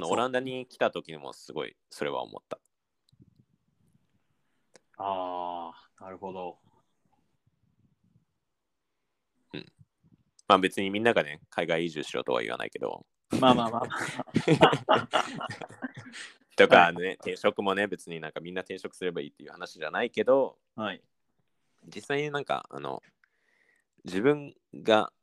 [0.01, 2.59] オランダに来た時にもすごいそれは思った。
[4.97, 6.57] ああなるほど。
[10.47, 13.05] まあ別にみんながね、海外移住しろとは言わないけど、
[13.39, 15.07] まあまあまあ
[16.55, 21.01] とかね、転職もね、別になんかみんな転職すればいいっていう話じゃないけど、はい。
[21.85, 23.01] 実際になんかあの
[24.03, 25.13] 自分が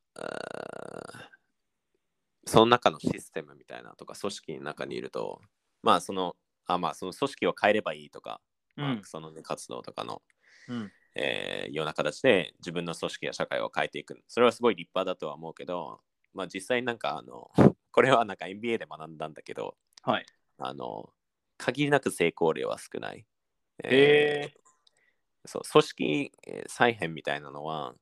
[2.47, 5.41] その中のシステムみたいなとか組織の中にいると
[5.83, 8.41] まあそのあまあその組織を変えればいいとか、
[8.77, 10.23] まあ、その、ね、活動とかの、
[10.69, 10.93] うん。
[11.19, 14.23] えーような形で自分の組織や社会を変えていく。
[14.29, 16.01] それはすごい立派だとは思うけど
[16.35, 17.51] まあ実際なんかあの
[17.91, 20.27] これはなんか MBA で学んだんだけどはい。
[20.59, 21.11] あの
[21.57, 23.25] 限りなく成功例は少ない。
[23.85, 25.49] へー。
[25.49, 27.95] そう組織えー再編みたいなのは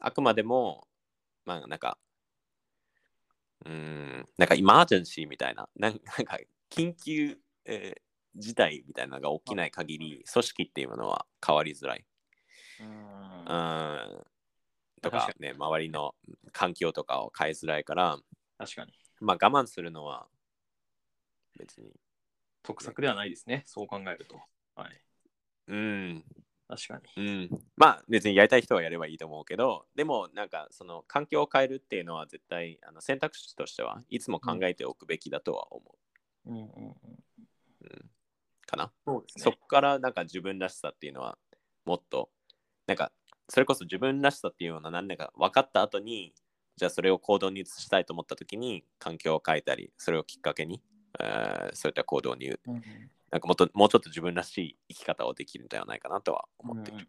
[0.00, 0.86] あくまでも
[1.46, 1.98] まあなんか
[3.66, 4.28] うーん。
[4.38, 5.68] なんかイマージェンシーみたいな。
[5.76, 6.38] なん か
[6.70, 8.00] 緊急、えー
[8.36, 12.04] 事態みたいなのが起きない限り組織っていうものは変わりづらい。
[12.78, 12.86] うん。
[12.86, 13.52] う
[14.22, 14.26] ん。
[15.02, 16.14] とかね周りの
[16.52, 18.18] 環境とかを変えづらいから
[18.56, 18.92] 確かに。
[19.20, 20.28] まあ我慢するのは
[21.58, 21.90] 別に。
[22.62, 23.64] 得策ではないですね。
[23.66, 24.40] そう考えると。
[24.76, 25.00] はい。
[25.66, 26.24] うん
[26.70, 27.22] 確かに。
[27.24, 35.82] うん、まあ別にやりたい人はやればいいと思うけどでもなんかその環境を変えるっていうのは絶対あの選択肢としてはいつも考えておくべきだとは思
[36.46, 36.52] う。
[36.52, 36.64] んうんうん。
[36.64, 36.94] う、
[37.82, 38.10] うん、
[38.66, 41.36] かな、そうですそっからなんか自分らしさっていうのは
[41.84, 42.30] もっと
[42.86, 43.10] なんか
[43.48, 46.32] それこそ自分らしさっていうのは何だか分かった後に
[46.76, 50.80] じゃあそれを行動に移したいと思った時に環境を変えたりそれをきっかけに、
[51.18, 52.52] えーそういった行動に
[53.30, 56.98] なんかもっともうちょっと自分らしい生き方をできるんではないかなとは思ってる。
[56.98, 57.08] うん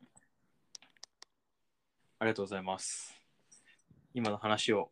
[2.21, 3.19] ありがとうございます。
[4.13, 4.91] 今の話を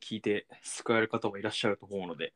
[0.00, 2.32] 聞いて救われる方もいらっしゃると思うので、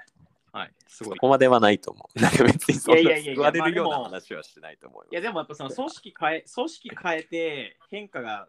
[0.52, 1.16] はい、すごい。
[1.16, 2.18] そこまではないと思う。
[2.22, 5.03] なんか別にそんないやいやいやいや救われるような話はしてないと思。
[5.03, 8.49] いや、でもやっぱその組織変え、組織変えて変化が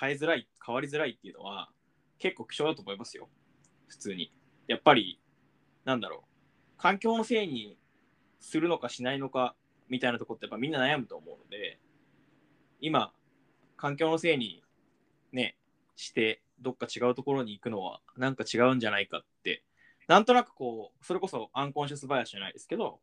[0.00, 1.70] 変えづらい、変わりづらいっていうのは
[2.18, 3.28] 結構貴重だと思いますよ。
[3.88, 4.32] 普通に。
[4.68, 5.20] やっぱり、
[5.84, 7.78] なんだろう、環境のせいに
[8.46, 9.56] するのかしないのか
[9.88, 11.78] みたいなとこってやっぱみんな悩むと思うので、
[12.80, 13.12] 今、
[13.76, 14.62] 環境のせいに
[15.32, 15.56] ね、
[15.96, 19.62] して、どっか違うところに行くのはなんか違うんじゃないかって、
[20.06, 23.00] なんとなくこう、それこそアンコンシャスバイアスじゃないですけど、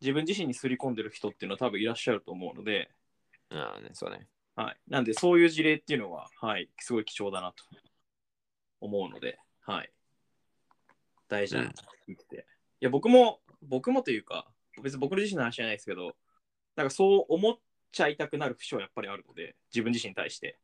[0.00, 2.90] 自分自身に刷り込んでる人っていうのは多分いらっしゃると思うので、
[3.50, 4.26] うん、ね、そうね。
[4.56, 4.76] はい。
[4.88, 7.64] なんで、そういう事例っていうのは、はい、すごい貴重だなと
[8.80, 9.90] 思うので、はい。
[11.28, 12.36] 大事だなと聞いてて。
[12.80, 14.46] いや、僕も、僕もというか、
[14.82, 16.16] 別に僕自身の話じゃないですけど、
[16.76, 17.58] なんかそう思っ
[17.92, 20.58] ちゃいたくなる節はやっぱりあるので、自分自身に対して。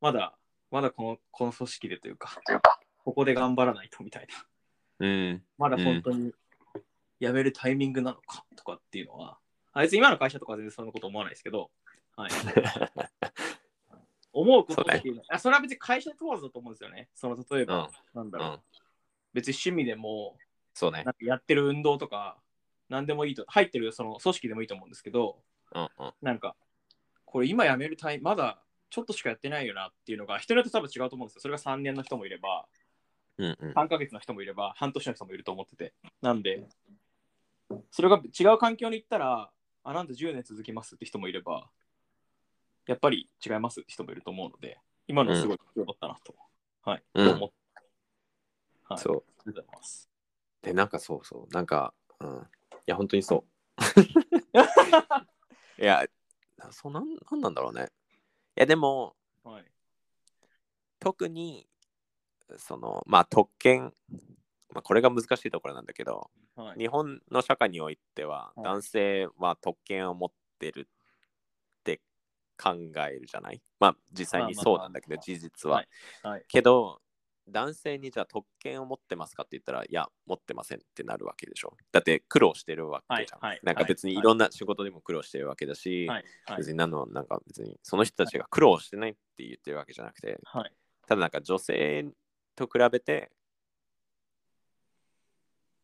[0.00, 0.36] まだ、
[0.70, 2.40] まだこのこの組織でというか、
[3.04, 4.26] ここで頑張らないとみたい
[4.98, 5.06] な。
[5.06, 5.42] うん。
[5.56, 6.32] まだ本当に
[7.20, 9.38] 辞めるタイミングなのかとかっていうのは、
[9.72, 11.70] あいつ今の会社とかは全然そんなこと思わないですけど、
[12.16, 12.30] はい、
[14.32, 17.08] 思うことっていうのは、あそれは別に会社問わずだと思うんですよね。
[17.14, 18.60] その例えば、なんだろう、うん。
[19.32, 20.36] 別に趣味でも、
[20.74, 22.38] そうねやってる運動とか、
[22.88, 25.38] 何でもいいと、入ってるその組織でもいいと思うんですけど、
[25.74, 26.12] うんうん。
[26.22, 26.56] なんか、
[27.24, 31.40] これ今辞めるタイまだちょっとしかやってないよなっていうのが、人によって多分違うと思うんですよ。
[31.42, 32.66] それが3年の人もいれば、
[33.36, 33.72] うんうん。
[33.72, 35.94] 3ヶ月の人もいれば、半年の人もいると思ってて。
[36.22, 36.66] なんで、
[37.90, 39.50] それが違う環境に行ったら、
[39.84, 41.68] あ、なんで10年続きますって人もいれば、
[42.86, 46.34] やっぱり違いますって人もいると思うので、今のはすごい必要だったなと、
[46.82, 47.54] はい、うん思って。
[48.84, 49.24] はい、そう。
[49.40, 50.08] ありがとうございます。
[50.62, 51.54] で、なんかそうそう。
[51.54, 52.46] なんか、うん。
[52.88, 53.48] いや、本当にそう。
[55.78, 56.06] いや、
[56.70, 57.92] そうなんなんなんだろうね。
[58.56, 59.14] いや、でも、
[59.44, 59.64] はい、
[60.98, 61.68] 特に、
[62.56, 63.92] その、まあ、特権、
[64.70, 68.64] まあ、これが難しいところなんだけど、はい、日本の社会においては、はい。
[68.64, 70.92] 男性は特権を持ってるっ
[71.84, 72.00] て
[72.56, 72.72] 考
[73.06, 73.60] えるじゃない？
[73.78, 75.84] まあ、実際にそうなんだけど、事実は。
[76.48, 77.02] けど、
[77.50, 81.76] 男性にじゃあ特権を持ってますかって言ったら、いや、持ってませんってなるわけでしょ。
[81.92, 83.40] だって苦労してるわけじゃん。
[83.40, 90.72] はいはいなんか別にいろんな仕事でも苦労してるわけだし、はい、はい別に何の、なんか別にその人たちが苦労してないって言ってるわけじゃなくて、はい、
[91.06, 92.06] ただなんか女性
[92.54, 93.30] と比べて、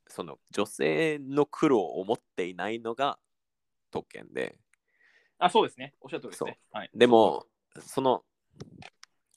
[0.09, 3.19] その女性の苦労を持っていないのが
[3.91, 4.57] 特権で、
[5.39, 5.95] あ、そうですね。
[6.01, 6.59] おっしゃる通りですね。
[6.73, 7.47] はい、でも、
[7.81, 8.25] その、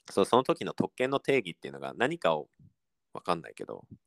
[0.09, 2.49] そうその時の特権の定義っていうのが何かを
[3.13, 3.97] わかんないけど、うん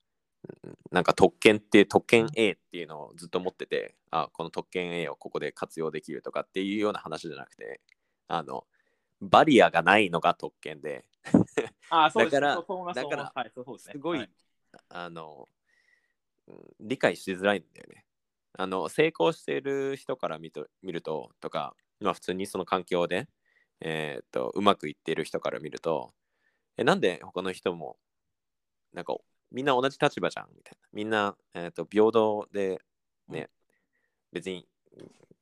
[0.91, 7.81] なんか特権って特権 A っていうのをずっと持ってて、あ、この特権 A をここで活用できるとかっていうような話じゃなくて、
[8.27, 8.65] あの、
[9.21, 11.05] バリアがないのが特権で、
[11.91, 13.33] あ、そうですだからだからす。
[13.35, 13.93] はい、そうそうですね。
[13.93, 14.31] すごい、はい。
[14.89, 15.47] あの、
[16.49, 18.05] うん理解しづらいんだよね。
[18.55, 23.29] あの、成功している人から見と見ると、とか、まあ普通にその環境で、
[23.81, 26.13] えーっと、うまくいっている人から見ると、
[26.77, 27.99] え、なんで他の人も、
[28.93, 29.17] なんか、
[29.53, 30.89] みんな同じ立場じゃんみたいな。
[30.93, 32.81] みんな、えーっと、平等で、
[33.29, 33.51] ね、
[34.33, 34.67] 別に、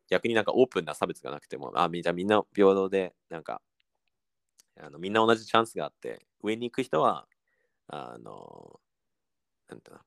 [0.09, 3.63] 逆になんかオープンな差別がなくても、あ、みじゃあみんな平等で、なんか、
[4.81, 7.27] あのみんな同じチャンスがあって、上に行く人は、
[7.89, 8.81] あの、
[9.69, 10.03] なんていうの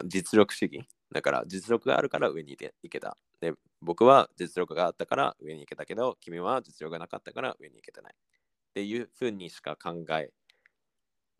[0.00, 0.86] あの実力主義。
[1.12, 3.16] だから実力があるから上に行け行けた。
[3.40, 3.52] で、
[3.86, 8.14] 僕は実力があったから上に行けたけど、君は実力がなかったから上に行けてない。
[8.14, 10.32] っていうふうにしか考え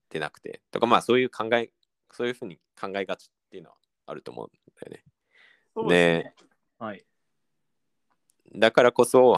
[0.09, 0.63] てなくて。
[0.71, 1.73] とかまあそういう考え、
[2.13, 3.77] そういうふうに考えがちっていうのは
[4.07, 5.05] あると思うんだよね。
[5.75, 6.35] そうですね。
[6.79, 7.05] はい。
[8.55, 9.37] だからこそ、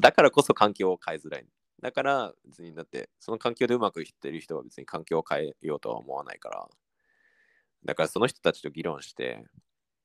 [0.00, 1.46] だからこそ環境を変えづらい。
[1.82, 6.66] だから別にだってその環境でうまくいってる人は別に環境を変えようとは思わないから。
[7.84, 9.44] だからその人たちと議論して、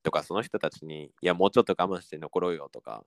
[0.07, 3.03] とかその人たちに、いや、もうちょっと我慢して残ろうよとか、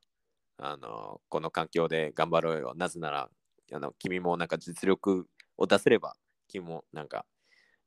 [0.59, 2.75] あの、この環境で頑張ろうよ。
[2.77, 3.31] なぜなら、
[3.73, 5.27] あの君もなんか実力
[5.57, 6.15] を出せれば、
[6.47, 7.25] 君もなんか、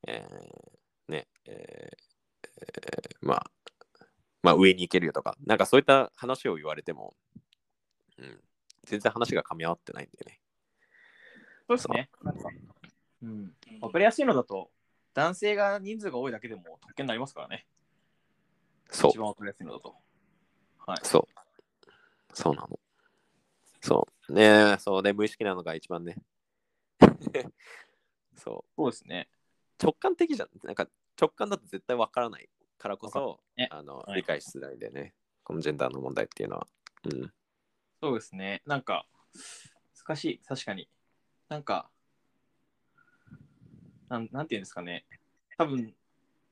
[0.07, 1.95] えーね、えー
[2.59, 3.51] えーまあ、
[4.41, 7.13] まあ上に行けるよとか、なんかそういった話を言われても、
[8.17, 8.39] うん、
[8.85, 10.39] 全然話が噛み合ってないんだよね。
[11.67, 12.09] そうですね。
[12.23, 12.49] なんか、
[13.21, 13.53] うん。
[13.79, 14.71] わかりやすいのだと、
[15.13, 17.67] 男性が人数が多いだけでも特権になりますからね。
[18.93, 19.95] そう一、番わかりやすいのだと。
[20.85, 20.97] はい。
[21.03, 21.33] そう。
[22.33, 22.79] そうなの。
[23.81, 24.33] そう。
[24.33, 26.15] ねそうね、無意識なのが一番ね。
[28.35, 28.71] そう。
[28.75, 29.29] そうですね。
[29.81, 30.49] 直感的じゃん。
[30.63, 30.87] なんか
[31.19, 35.13] 直感だと絶対わからないからこそ、ねあのはい理解しづらいんでね、
[35.43, 36.67] このジェンダーの問題っていうのは。
[37.05, 37.33] うん。
[38.01, 38.61] そうですね。
[38.65, 39.05] なんか、
[40.05, 40.41] 難しい。
[40.45, 40.89] 確かに。
[41.49, 41.89] なんか、
[44.09, 45.05] なんなんていうんですかね。
[45.57, 45.95] 多分、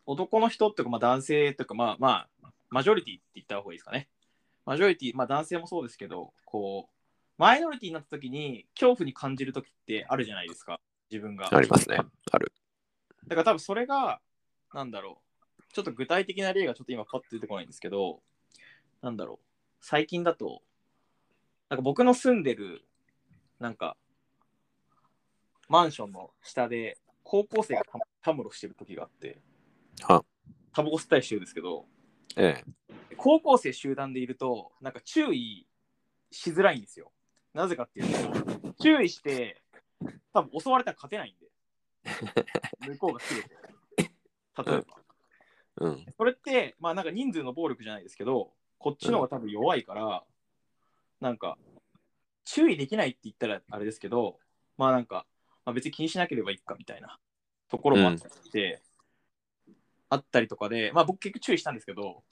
[0.05, 4.09] 男の人っていうか、まあ男性とか、まあまあ、マジョリティって言った方がいいですかね。
[4.65, 6.93] マジョリティ、まあ男性もそうですけど、こう、
[7.37, 10.79] マイノリティになった時に恐怖に感じる時ってあるじゃないですか。
[11.09, 11.49] 自分が。
[11.51, 11.97] ありますね。
[12.31, 12.53] ある。
[13.27, 14.21] だから多分それが、
[14.73, 15.21] なんだろ
[15.59, 15.63] う。
[15.73, 18.21] ちょっと具体的な例がちょっと今パッと出てこないんですけど、
[19.01, 19.45] なんだろう。
[19.81, 20.61] 最近だと、
[21.69, 22.83] なんか僕の住んでる、
[23.59, 23.95] なんか、
[25.69, 29.39] マンションの下で、高校生がたたむろしてる時があって、
[30.01, 30.23] は
[30.73, 31.85] タバコ吸ったりしてるんですけど、
[32.37, 33.15] ええ。
[33.17, 35.67] 高校生集団でいると、なんか注意
[36.31, 37.11] しづらいんですよ。
[37.53, 39.61] なぜかっていうと、注意して、
[40.33, 41.51] 多分襲われたら勝てないんで、
[42.87, 43.49] 向こうが切れて。
[44.65, 44.83] 例えば。
[45.77, 46.05] うん。
[46.17, 50.23] それって、まあなんか人数の暴力じゃないですけど、こっちの方が多分弱いから、
[51.19, 51.57] なんか、
[52.45, 54.39] 注意できないって言ったらあれですけど、
[54.77, 55.27] まあなんか、
[55.65, 57.19] まあ、別に気にしなければいいかみたいな
[57.69, 58.17] ところもあっ
[58.51, 58.81] て、
[60.11, 62.23] あったりとかで、まあ僕結局注意したんですけど、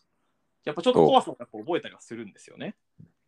[0.65, 2.75] やっぱちょっと怖さをやっぱ覚えたりはするんですよね。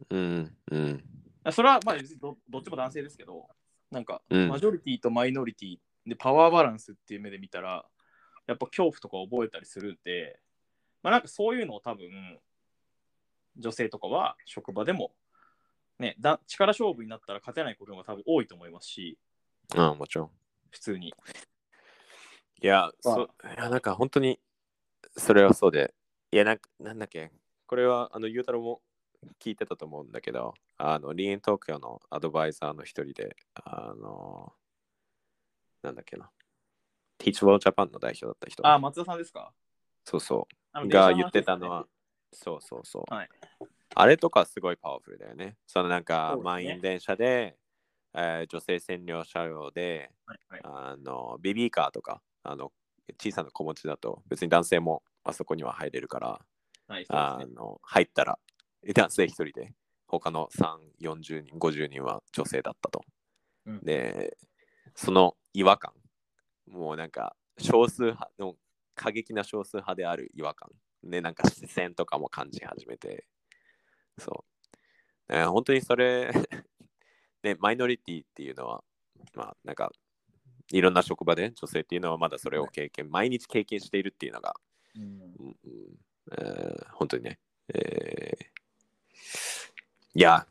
[0.10, 0.56] うん。
[0.70, 1.04] うん。
[1.52, 3.48] それはまあ別にどどっちも男性ですけど、
[3.90, 7.86] なんかうんマジョリティとマイノリティでパワーバランスっていう目で見たら、
[8.46, 10.38] やっぱ恐怖とか覚えたりするんで、
[11.02, 12.10] まあなんかそういうのを多分、
[13.58, 15.14] 女性とかは職場でも、
[15.98, 19.18] ね、だ力勝負になったら勝てないことが多分多いと思いますし、
[19.78, 20.30] ああ、もちろん。
[20.72, 21.14] 普通に。
[22.62, 24.40] いや、そいやなんか本当に
[25.18, 25.94] それはそうで、
[26.32, 27.32] いや、なんかなんだっけ、
[27.66, 28.82] これはあの、ゆうたろうも
[29.40, 34.54] 聞いてたと思うんだけど、あの、リーン東京のアドバイザーの一人で、あの、
[35.82, 36.30] なんだっけな、
[37.20, 38.66] Teachable Japan の代表だった人。
[38.68, 39.52] あ、松田さんですか？
[40.06, 40.88] そうそう。
[40.88, 41.88] が言ってたのは、
[42.32, 43.14] そうそうそう。
[43.14, 43.30] はい。
[43.94, 45.58] あれとかすごいパワフルだよね。
[45.68, 47.58] そのなんか、満員電車で、
[48.14, 50.62] えー女性専用車両で、はいはい。
[50.64, 52.72] あのベビーカーとかあの
[53.20, 56.40] 小さな子持ちだと別に男性もあそこには入れるから、
[56.88, 57.40] はい、そうあ。
[57.56, 58.40] の入ったら
[58.96, 59.74] 男性一人で
[60.08, 63.04] 他の3、40人、50人は女性だったと。
[63.66, 64.38] うんで、
[64.96, 65.94] その違和感、
[66.70, 68.56] もうなんか少数派の
[68.96, 70.70] 過激な少数派である違和感。
[71.04, 73.26] で、なんか視線とかも感じ始めて、
[74.18, 74.46] そ
[75.30, 75.34] う。
[75.34, 76.32] ね本当にそれ、
[77.44, 78.84] ね、マイノリティっていうのは、
[79.34, 79.92] まあなんか、
[80.72, 84.56] いろんな職場で女性っていうのはまだそれを経験、毎日経験しているっていうのが、
[84.96, 85.04] うん。
[85.04, 86.00] うんうん。
[86.34, 87.40] えー本当にね、
[87.74, 88.52] えー
[90.14, 90.46] いや、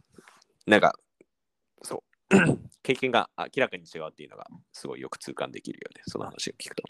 [0.67, 0.99] なんか、
[1.83, 2.35] そう、
[2.83, 6.83] 経験が明らかに違うっていうのが、すごいよく痛感できるよね、その話を聞くと。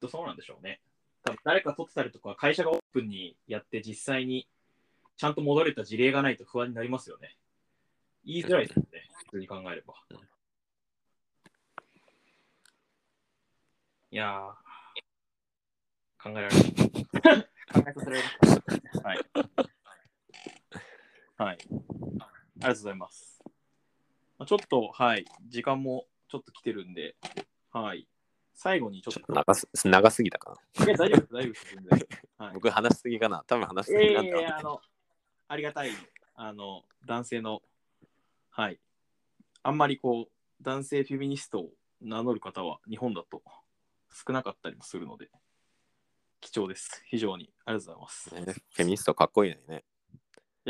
[0.00, 0.80] とそうなんでしょうね。
[1.22, 4.48] 多分誰か取ってたりとか、会社がオープンにやって実際に
[5.18, 7.36] ちゃんと戻れた事例がないと不安になりますよね。
[8.24, 9.94] 言いづらいですよね、普通に考えれば。
[14.12, 16.62] いやー、考えられない。
[16.62, 18.60] 考えさせられまし
[19.02, 19.08] た。
[19.08, 19.18] はい。
[21.36, 21.56] はい。
[21.56, 21.58] あり
[22.60, 23.40] がとうございます。
[24.36, 27.14] まあちょっと、はい、時間もちょっと来てるんで、
[27.70, 28.08] はい。
[28.52, 30.86] 最後にちょっとちょっと長す長すぎたかな。
[30.86, 32.08] いや、大丈夫です、大丈夫です、全然。
[32.38, 34.80] はい、僕話しすぎかな多分話しすいぎなんだやいやいや、あの、
[35.46, 35.90] ありがたい、
[36.34, 37.62] あの、男性の、
[38.50, 38.80] はい。
[39.62, 40.32] あんまりこう、
[40.62, 43.42] 男性フェミニストを名乗る方は日本だと
[44.12, 45.30] 少なかったりもするので、
[46.40, 47.02] 貴重です。
[47.06, 47.50] 非常に。
[47.64, 48.30] ありがとうございます。
[48.36, 49.84] いねフェミニストかっこいいのにね。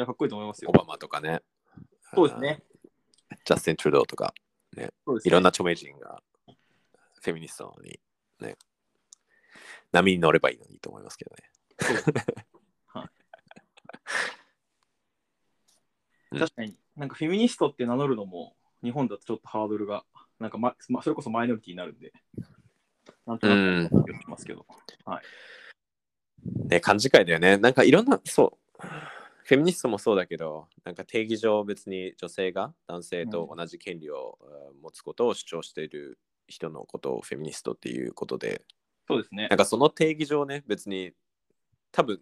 [0.01, 0.73] や、かっこいいと思いますよオ。
[0.77, 1.43] バマとかね。
[2.15, 2.63] そうですね。
[3.45, 4.35] ジャスティン・トゥルドーとか、
[4.75, 6.21] そうですねいろんな著名人が
[7.23, 8.01] フェミニストに
[8.41, 8.57] ね、
[9.93, 11.51] 波に乗ればいいのにと思いますけどね。
[12.89, 13.09] はい。
[16.33, 20.05] うん確かに、なんかフェミニストって名乗るのも、日本だとちょっとハードルが、
[20.39, 22.13] なんか、ま、まそれこそマイノリティになるんで、
[23.31, 24.67] なんとなく気がしますけど。
[26.67, 27.59] ね、勘違いだよね。
[27.59, 28.87] なんかいろんな、そう、
[29.45, 36.19] フェミニストもそうだけど、なんか定義上別に女性が男性と同じ権利を、えー持つことを主張している
[36.49, 38.63] 人のことをフェミニストっていうことで、
[39.07, 39.59] そうですねなん。
[39.59, 41.13] かその定義上ね、別に
[41.93, 42.21] 多分、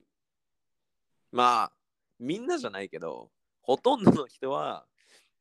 [1.31, 1.73] まあ、
[2.19, 3.31] みんなじゃないけど、
[3.63, 4.87] ほとんどの人は、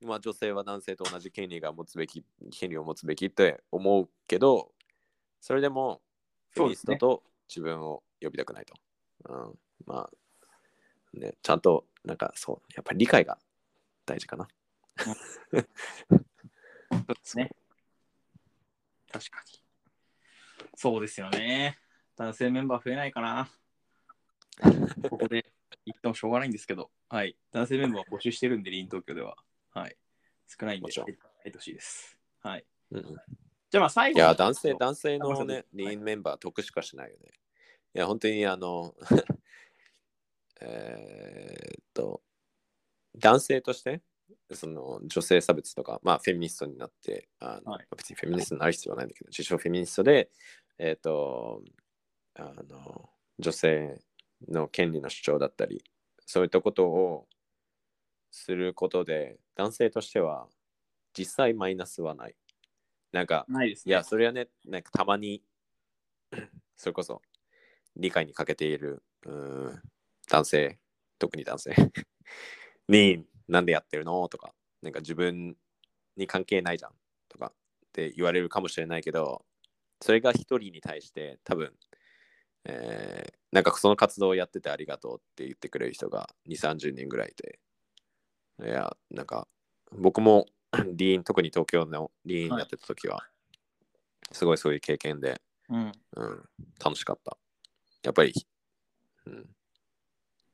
[0.02, 4.72] まあ、女性は男性と同じ権利が持つべき、権利を持つべきって思うけど、
[5.40, 6.02] それでも、
[6.52, 8.74] フェミニストと自分を呼びたくないと。
[9.30, 13.38] うん、まあ、ね、ちゃんと、なんかそう、やっぱり理解が
[14.06, 14.48] 大事かな。
[14.98, 15.14] そう
[17.08, 17.52] ですね。
[19.12, 19.62] 確かに。
[20.76, 21.78] そうですよね。
[22.16, 23.50] 男性メンバー増えないかな。
[25.10, 25.46] ここで
[25.86, 27.38] 言ってもしょうがないんですけど、はい。
[27.52, 29.38] 男性メンバーを募集してるんで、リーン東京では。
[29.74, 29.96] はい。
[30.48, 32.18] 少ないんで、入ってほしいです。
[32.42, 32.66] はい。
[32.92, 33.16] うん、
[33.70, 37.32] じゃあまあ最後いや、男性、男性のね、リーンメンバー得しかしないよね。
[37.96, 38.96] いや、本当にあの、
[40.62, 42.22] えーっと、
[43.16, 44.02] 男性として、
[44.54, 50.32] その女性差別とか、まあ、フェミニストになって、あのはい別にフェミニストになる必要はないんだけど、自称フェミニストで、
[50.78, 51.62] えーっと、
[52.36, 53.10] あの、
[53.40, 54.02] 女性
[54.48, 55.84] の権利の主張だったり、
[56.26, 57.28] そういったことを
[58.32, 60.48] することで、男性としては
[61.14, 62.36] 実際マイナスはない。
[63.12, 63.92] なんか、ないですね。
[63.92, 65.42] いや、それはね、なんかたまに、
[66.76, 67.22] それこそ
[67.96, 69.82] 理解に欠けているうーん
[70.30, 70.80] 男性、
[71.20, 71.76] 特に男性
[72.90, 74.28] に、なんでやってるの？
[74.30, 75.56] とか、なんか自分
[76.18, 76.92] に関係ないじゃん？
[77.30, 77.54] とかっ
[77.94, 79.46] て言われるかもしれないけど、
[80.02, 81.74] それが一人に対して多分、
[82.66, 87.60] えーなんかその活動をやっててありがとうって言ってくれる人が2、30人ぐらいいて、
[88.64, 89.48] いや、なんか
[89.92, 90.46] 僕も
[90.94, 93.28] リーン、特に東京のリーンやってた時は、
[94.32, 95.92] すごいそういう経験で、うん。
[96.16, 96.50] うん、
[96.84, 97.38] 楽しかった。
[98.04, 98.34] やっぱり、
[99.26, 99.50] うん、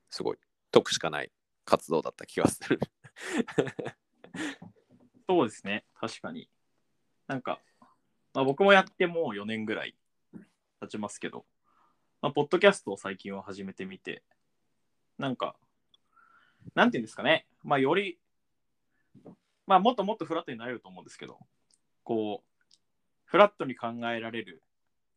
[0.10, 0.38] すごい、
[0.72, 1.32] 得しかない
[1.66, 2.80] 活動だった気がする。
[5.28, 5.86] そうですね。
[5.96, 6.50] 確かに。
[7.28, 7.60] なんか、
[8.34, 9.96] まあ、僕もやってもう4年ぐらい
[10.82, 11.46] 経ちますけど、
[12.22, 14.24] まあ、ポッドキャストを最近は始めてみて、
[15.18, 15.56] なんか、
[16.76, 17.48] なんていうんですかね。
[17.64, 18.20] まあ、より、
[19.66, 21.40] まあ、もっともっとフラットになれると思うんですけど、
[22.04, 22.64] こう、
[23.26, 24.62] フラットに考えられる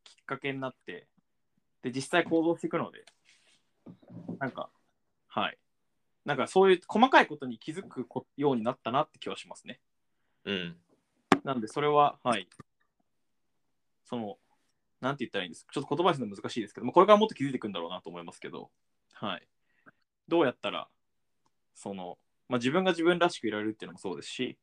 [0.05, 1.09] きっかけになって、
[1.83, 3.05] で、実際行動していくので、
[4.39, 4.71] なんか、
[5.29, 5.59] はい。
[6.25, 9.81] なんかそういう細かいことに気づくこようになったなって気はしますね。
[10.45, 10.77] うん。
[11.45, 12.49] なんで、それは、はい。
[14.05, 14.39] その、
[15.01, 15.73] なんて言ったらいいんですか？
[15.73, 18.71] ちょっと言葉にするの難しいですけど、まあこれからもっと気づいていくんだろうなと思いますけど、
[19.13, 19.47] はい。
[20.29, 20.89] どうやったら、
[21.75, 22.19] その、
[22.49, 24.59] まあ、自分が自分らしくいられるっていうのもそうですし、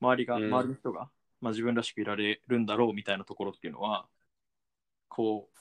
[0.00, 4.06] 周りが、うん周りの人が、まあ、自分らしくいられるんだろうみたいなところっていうのは、
[5.08, 5.58] こう、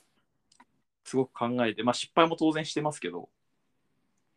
[1.04, 3.30] すごく考えて、まあ、失敗も当然してますけど、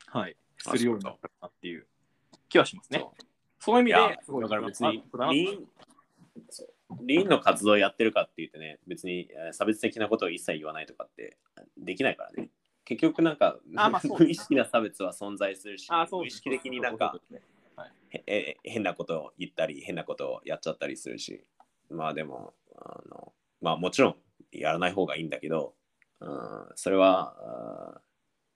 [0.06, 0.36] はい。
[0.66, 1.86] あするようになったかなっていう
[2.48, 3.00] 気はしますね。
[3.00, 3.26] そう
[3.58, 4.92] そういう意いや味で、すごいだから別に
[5.30, 5.68] リーン
[6.48, 6.68] そう
[7.02, 11.38] リーンの活動をやってるかって言ってね別にえー差別的なことを一切言わないとかって
[11.78, 12.50] できないからね
[12.85, 17.14] 結局なんかあまあそう無意識な差別は存在するしあそう無意識的になんか
[18.11, 21.45] へえ変なことを言ったり変なことをやっちゃったりするし。
[21.91, 24.16] まあでもあのまあもちろん
[24.51, 25.74] やらない方がいいんだけど、
[26.20, 28.01] うん、それは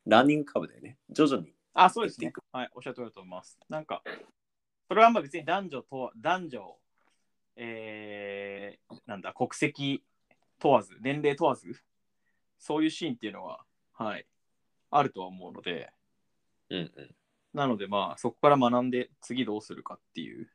[0.07, 0.97] ランニングカブでね。
[1.11, 2.33] 徐々にあ、そうですね。
[2.53, 3.59] はい、おっしゃる通りだと思います。
[3.69, 4.03] なんか、
[4.89, 6.77] それはまあ別に男女と男女、
[7.57, 10.03] えー、なんだ、国籍
[10.59, 11.83] 問わず、年齢問わず、
[12.59, 13.66] そういうシーンっていうのは、
[13.99, 14.27] はい、
[14.91, 15.91] あるとは思うので、
[16.71, 17.15] うんうん。
[17.55, 20.49] なのでまあ、そこから学んで次どうするかっていう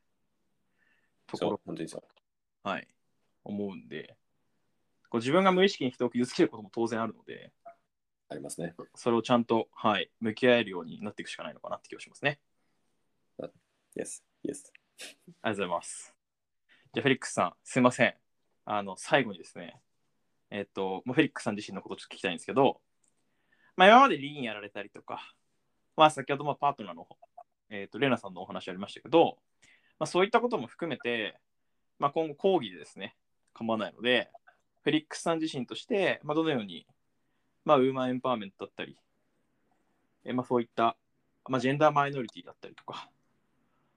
[1.26, 2.02] ところ、本当にそう。
[2.62, 2.86] はい、
[3.44, 4.16] 思うんで、
[5.08, 7.52] こう自分が無意識に人を傷つけることも当然あるので、
[8.28, 8.74] ありますね。
[8.94, 12.40] それをちゃんと、はい、向き合えるようになっていくしかないのかなって気がしますね。
[13.96, 14.70] Yes Yes
[15.42, 16.14] ありがとうございます。
[16.94, 18.14] じゃあ、フェリックスさん、すいません。
[18.64, 19.80] あの、最後にですね、
[20.50, 22.80] えっと、もうフェリックスさん自身のことをちょっと聞きたいんですけど、
[23.76, 25.32] まあ、今までリーンやられたりとか、
[25.96, 27.06] まあ、先ほどもパートナーの、
[27.70, 29.38] えっと、レナさんのお話ありましたけど、
[29.98, 31.38] まあ、そういったことも含めて、
[31.98, 33.16] まあ、今後講義でですね、
[33.54, 34.30] 構わないので、
[34.82, 36.86] フェリックスさん自身として、まあ、どのように、
[37.64, 38.96] まあ、ウーマンエンパワーメントだったり、
[40.24, 40.96] えまあ、そういった、
[41.48, 43.08] まあ、ジェンダーマイノリティだったりとか、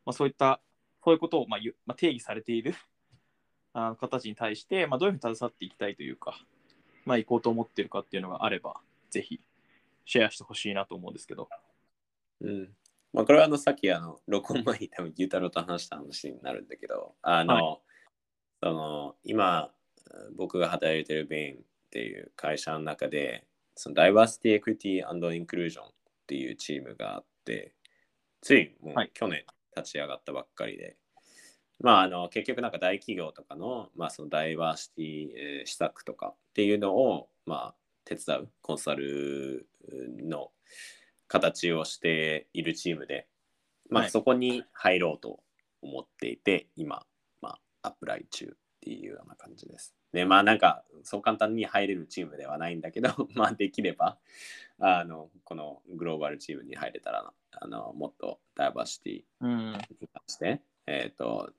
[0.06, 0.60] まあ、そういった
[1.04, 2.76] そういうことを、まあまあ、定義されている
[3.74, 6.40] あの形に対して、まあ、どういうふうに携わっていきたいというか、
[7.06, 8.76] まあ、行こうと思っているかっていうのがあれば、
[9.12, 9.40] ぜひ
[10.06, 11.50] シェアしてほしいなと思うんですけど。
[12.42, 12.70] うん。
[13.14, 17.80] まあ、これはあのさっきあの録音前に多分牛太郎と話した話になるんだけど、あの、は
[18.62, 19.72] その今
[20.36, 21.58] 僕が働いてるベインっ
[21.92, 23.46] ていう会社の中で、
[23.76, 25.90] そのダイバーシティエクイティインクルージョンっ
[26.28, 27.74] ていうチームがあって、
[28.42, 29.44] ついもうはい去年
[29.76, 30.98] 立ち上がったばっかりで、
[31.80, 37.76] まああの結局なんか大企業とかの,、まあそのダイバーシティ、えー施策とかっていうのを、まあ、
[38.06, 39.68] 手伝うコンサル
[40.24, 40.52] の
[41.28, 43.28] 形をしているチームで、
[43.90, 45.40] まあ、はいそこに入ろうと
[45.82, 47.06] 思っていて、今、
[47.42, 48.50] まあ、アプライ中っ
[48.82, 49.96] ていうような感じです。
[50.14, 54.18] で、まあなんか、そう簡単に入れるチームではないんだけど、 まあできれば、
[54.80, 59.72] あの、このグローバルチームに入れたら、あの、もっとダイバーシティうん。
[60.00, 61.52] に関して、えっ、と、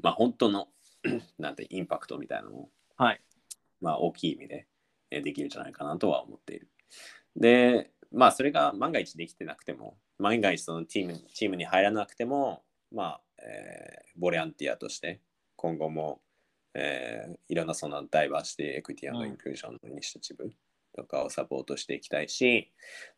[0.00, 0.68] まあ本当の、
[1.38, 3.20] なんて、インパクトみたいなのをはい。
[3.80, 4.71] まあ、大きい意味でえー
[5.20, 6.68] できるんじゃないかなとは思っている。
[7.36, 15.20] で、まあ、それが万が一できてなくても、万が一そのチームチームに入らなくても、まあ、えーボランティアとして、
[15.56, 16.20] 今後も、
[16.74, 20.50] えーいろんなそのダイバーシティ、エクイティうんインクルージョンのイニシアチブ
[20.94, 22.70] とかをサポートしていきたいし、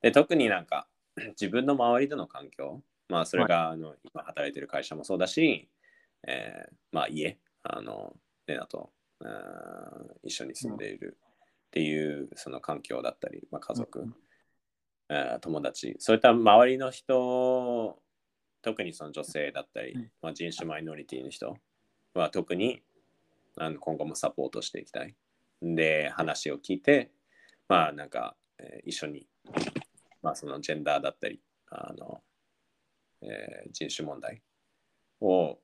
[0.02, 0.86] で特になんか
[1.40, 5.68] 自分の周りでの環境、まあ、それが、あの今働いてる会社もそうだし、
[6.26, 8.16] えーまあ、家、あの、
[8.46, 8.90] レナと、
[9.20, 11.18] あー一緒に住んでいる
[11.74, 14.14] っていうその環境だったり、まあ、家族、うん
[15.08, 17.98] えー友達そういった周りの人
[18.62, 21.56] 特にその女性だったり、うんまあ、人種マイノリティの人
[22.14, 22.80] は特に
[23.58, 25.16] あの今後もサポートしていきたい。
[25.60, 27.10] で話を聞いて
[27.68, 29.26] まあなんか、えー一緒に、
[30.22, 32.22] まあ、そのジェンダーだったりあの、
[33.20, 34.42] えー人種問題
[35.20, 35.58] を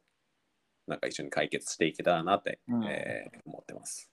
[0.89, 2.85] なんか一緒に解決していけたらなって、うん。
[2.85, 4.10] えー思ってます。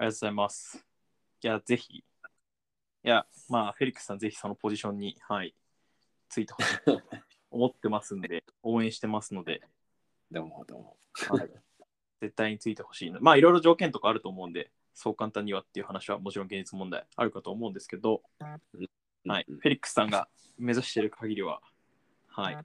[0.00, 0.86] ありがとうございます。
[1.42, 1.96] いや、ぜひ。
[1.98, 2.04] い
[3.02, 5.54] や、まあ、フェリックスさん、ぜひそのポジションに、はい、
[6.30, 6.78] ついてほしい。
[7.52, 9.60] 思ってますんで、応援してますので、
[10.30, 10.96] どうもどうも。
[11.12, 11.50] はい、
[12.22, 13.20] 絶対についてほしいの。
[13.20, 18.88] まあ、いろいろ条件とかあると思うんで、そう簡単にはっていう話はもちろん現実問題あるかと思うんですけど、はい、うん
[19.26, 21.60] フェリックスさんが目指している限りは、
[22.28, 22.58] はい、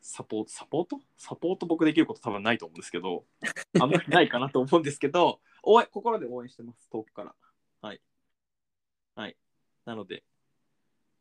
[0.00, 0.98] サポート、サポート？
[1.18, 3.26] サポート僕できること多分ないと思うんですけど、
[3.78, 7.34] あんまりないかなと思うんですけど、応援心で応援してます、遠くから。
[7.80, 8.00] はい。
[9.14, 9.36] はい。
[9.84, 10.24] なので、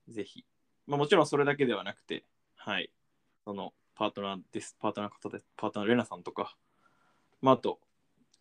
[0.07, 0.45] ぜひ、
[0.87, 2.25] まあ、もちろんそれだけではなくて、
[2.55, 2.91] はい、
[3.45, 6.55] そのパートナーです、パートナーの方で、パートナーのレナさんとか、
[7.41, 7.79] まあ、あと、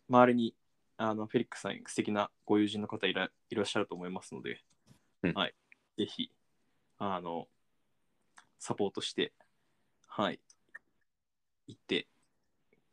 [0.09, 0.55] 周りに
[0.97, 4.63] あのフェリックスさん、素敵なご友人の方いらいらっしゃると思いますので、
[5.23, 5.55] うんはい、
[5.97, 6.31] ぜひ、
[6.99, 7.49] あの、
[8.59, 9.33] サポートして、
[10.07, 10.41] はい、
[11.69, 12.07] 行って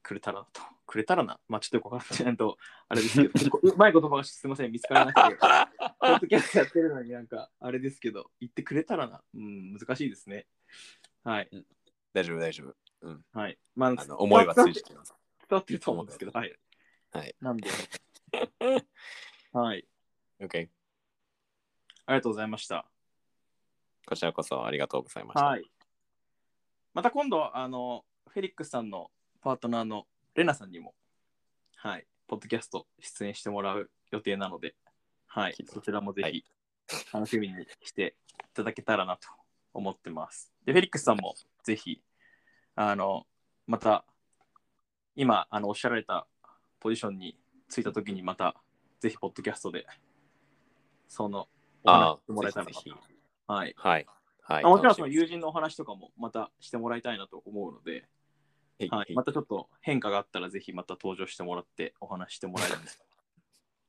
[0.01, 0.61] くれたらなと。
[0.87, 1.39] くれたらな。
[1.47, 2.57] まあ、ちょっとよくわからないと、
[2.87, 5.37] あれですけど、 うまい言葉がすみません、見つからなくて、
[5.99, 9.21] ポッドキャストやってるのになんか、あれですけど、言ってくれたらな。
[9.35, 10.47] うん、難しいですね。
[11.23, 11.49] はい。
[12.13, 12.75] 大丈夫大丈夫。
[13.01, 13.25] うん。
[13.33, 13.59] はい。
[13.75, 15.13] まあ、あの思いは通じてます。
[15.41, 16.57] 伝わってると思うんですけど、はい。
[17.11, 17.35] はい。
[17.41, 17.69] なんで、
[19.51, 19.85] はい。
[20.39, 20.69] OK。
[22.05, 22.89] ありがとうございました。
[24.05, 25.45] こちらこそありがとうございました。
[25.45, 25.69] はい。
[26.93, 29.11] また今度、あの、フェリックスさんの
[29.41, 30.07] パートナーの
[30.37, 30.93] レナさんにも、
[31.77, 34.75] はい、ポッドキャスト出演してもらう予定なので、
[35.25, 36.45] はいそちらもぜはいひ
[37.11, 39.27] 楽しみにしていただけたらなと
[39.73, 40.53] 思ってます。
[40.63, 41.33] で、フェリックスさんも
[41.63, 42.03] ぜひ、
[42.75, 43.25] あの、
[43.65, 44.05] また、
[45.15, 46.27] 今、あの、おっしゃられた
[46.79, 47.35] ポジションに
[47.67, 48.55] ついたときに、また、
[48.99, 49.87] ぜひ、ポッドキャストで、
[51.07, 51.47] その、
[51.83, 52.81] お話ししてもらえたらなと。
[53.47, 53.73] はい。
[53.75, 54.05] はい。
[54.43, 54.63] はい。
[54.63, 58.07] あもちろんその友人のお話とかもまたしてもらいたいなと思うので、
[58.91, 62.75] はい、またちょっと変化があったらぜひまた登場してもらってお話してもらえる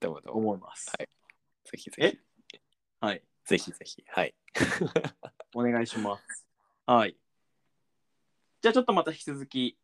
[0.00, 0.90] と どうもどうも思います。
[0.98, 1.08] はい
[1.64, 2.18] ぜひぜ
[2.50, 2.58] ひ。
[3.00, 4.02] はい、ぜひぜひ。
[4.08, 4.34] はい。
[5.54, 6.46] お願いします。
[6.86, 7.16] はい。
[8.62, 9.78] じゃあちょっとまた引き続き、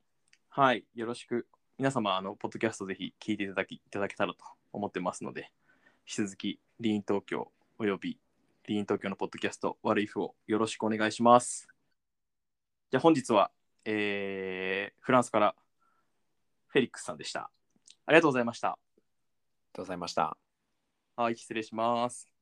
[0.49, 1.47] はい、よろしく。
[1.77, 5.53] 皆様、あの、ポッドキャストぜひ聞いていただきいただけたらと思ってますので、
[6.07, 8.19] 引き続き、リーン東京および
[8.67, 11.69] リーン東京のポッドキャスト、悪いフをよろしくお願いします。
[12.91, 13.51] じゃあ本日は、
[13.85, 15.55] えー、フランスから
[16.69, 17.51] フェリックスさんでした。
[18.07, 18.69] ありがとうございました。
[18.69, 20.37] ありがとうございました。
[21.17, 22.34] はい、失礼します。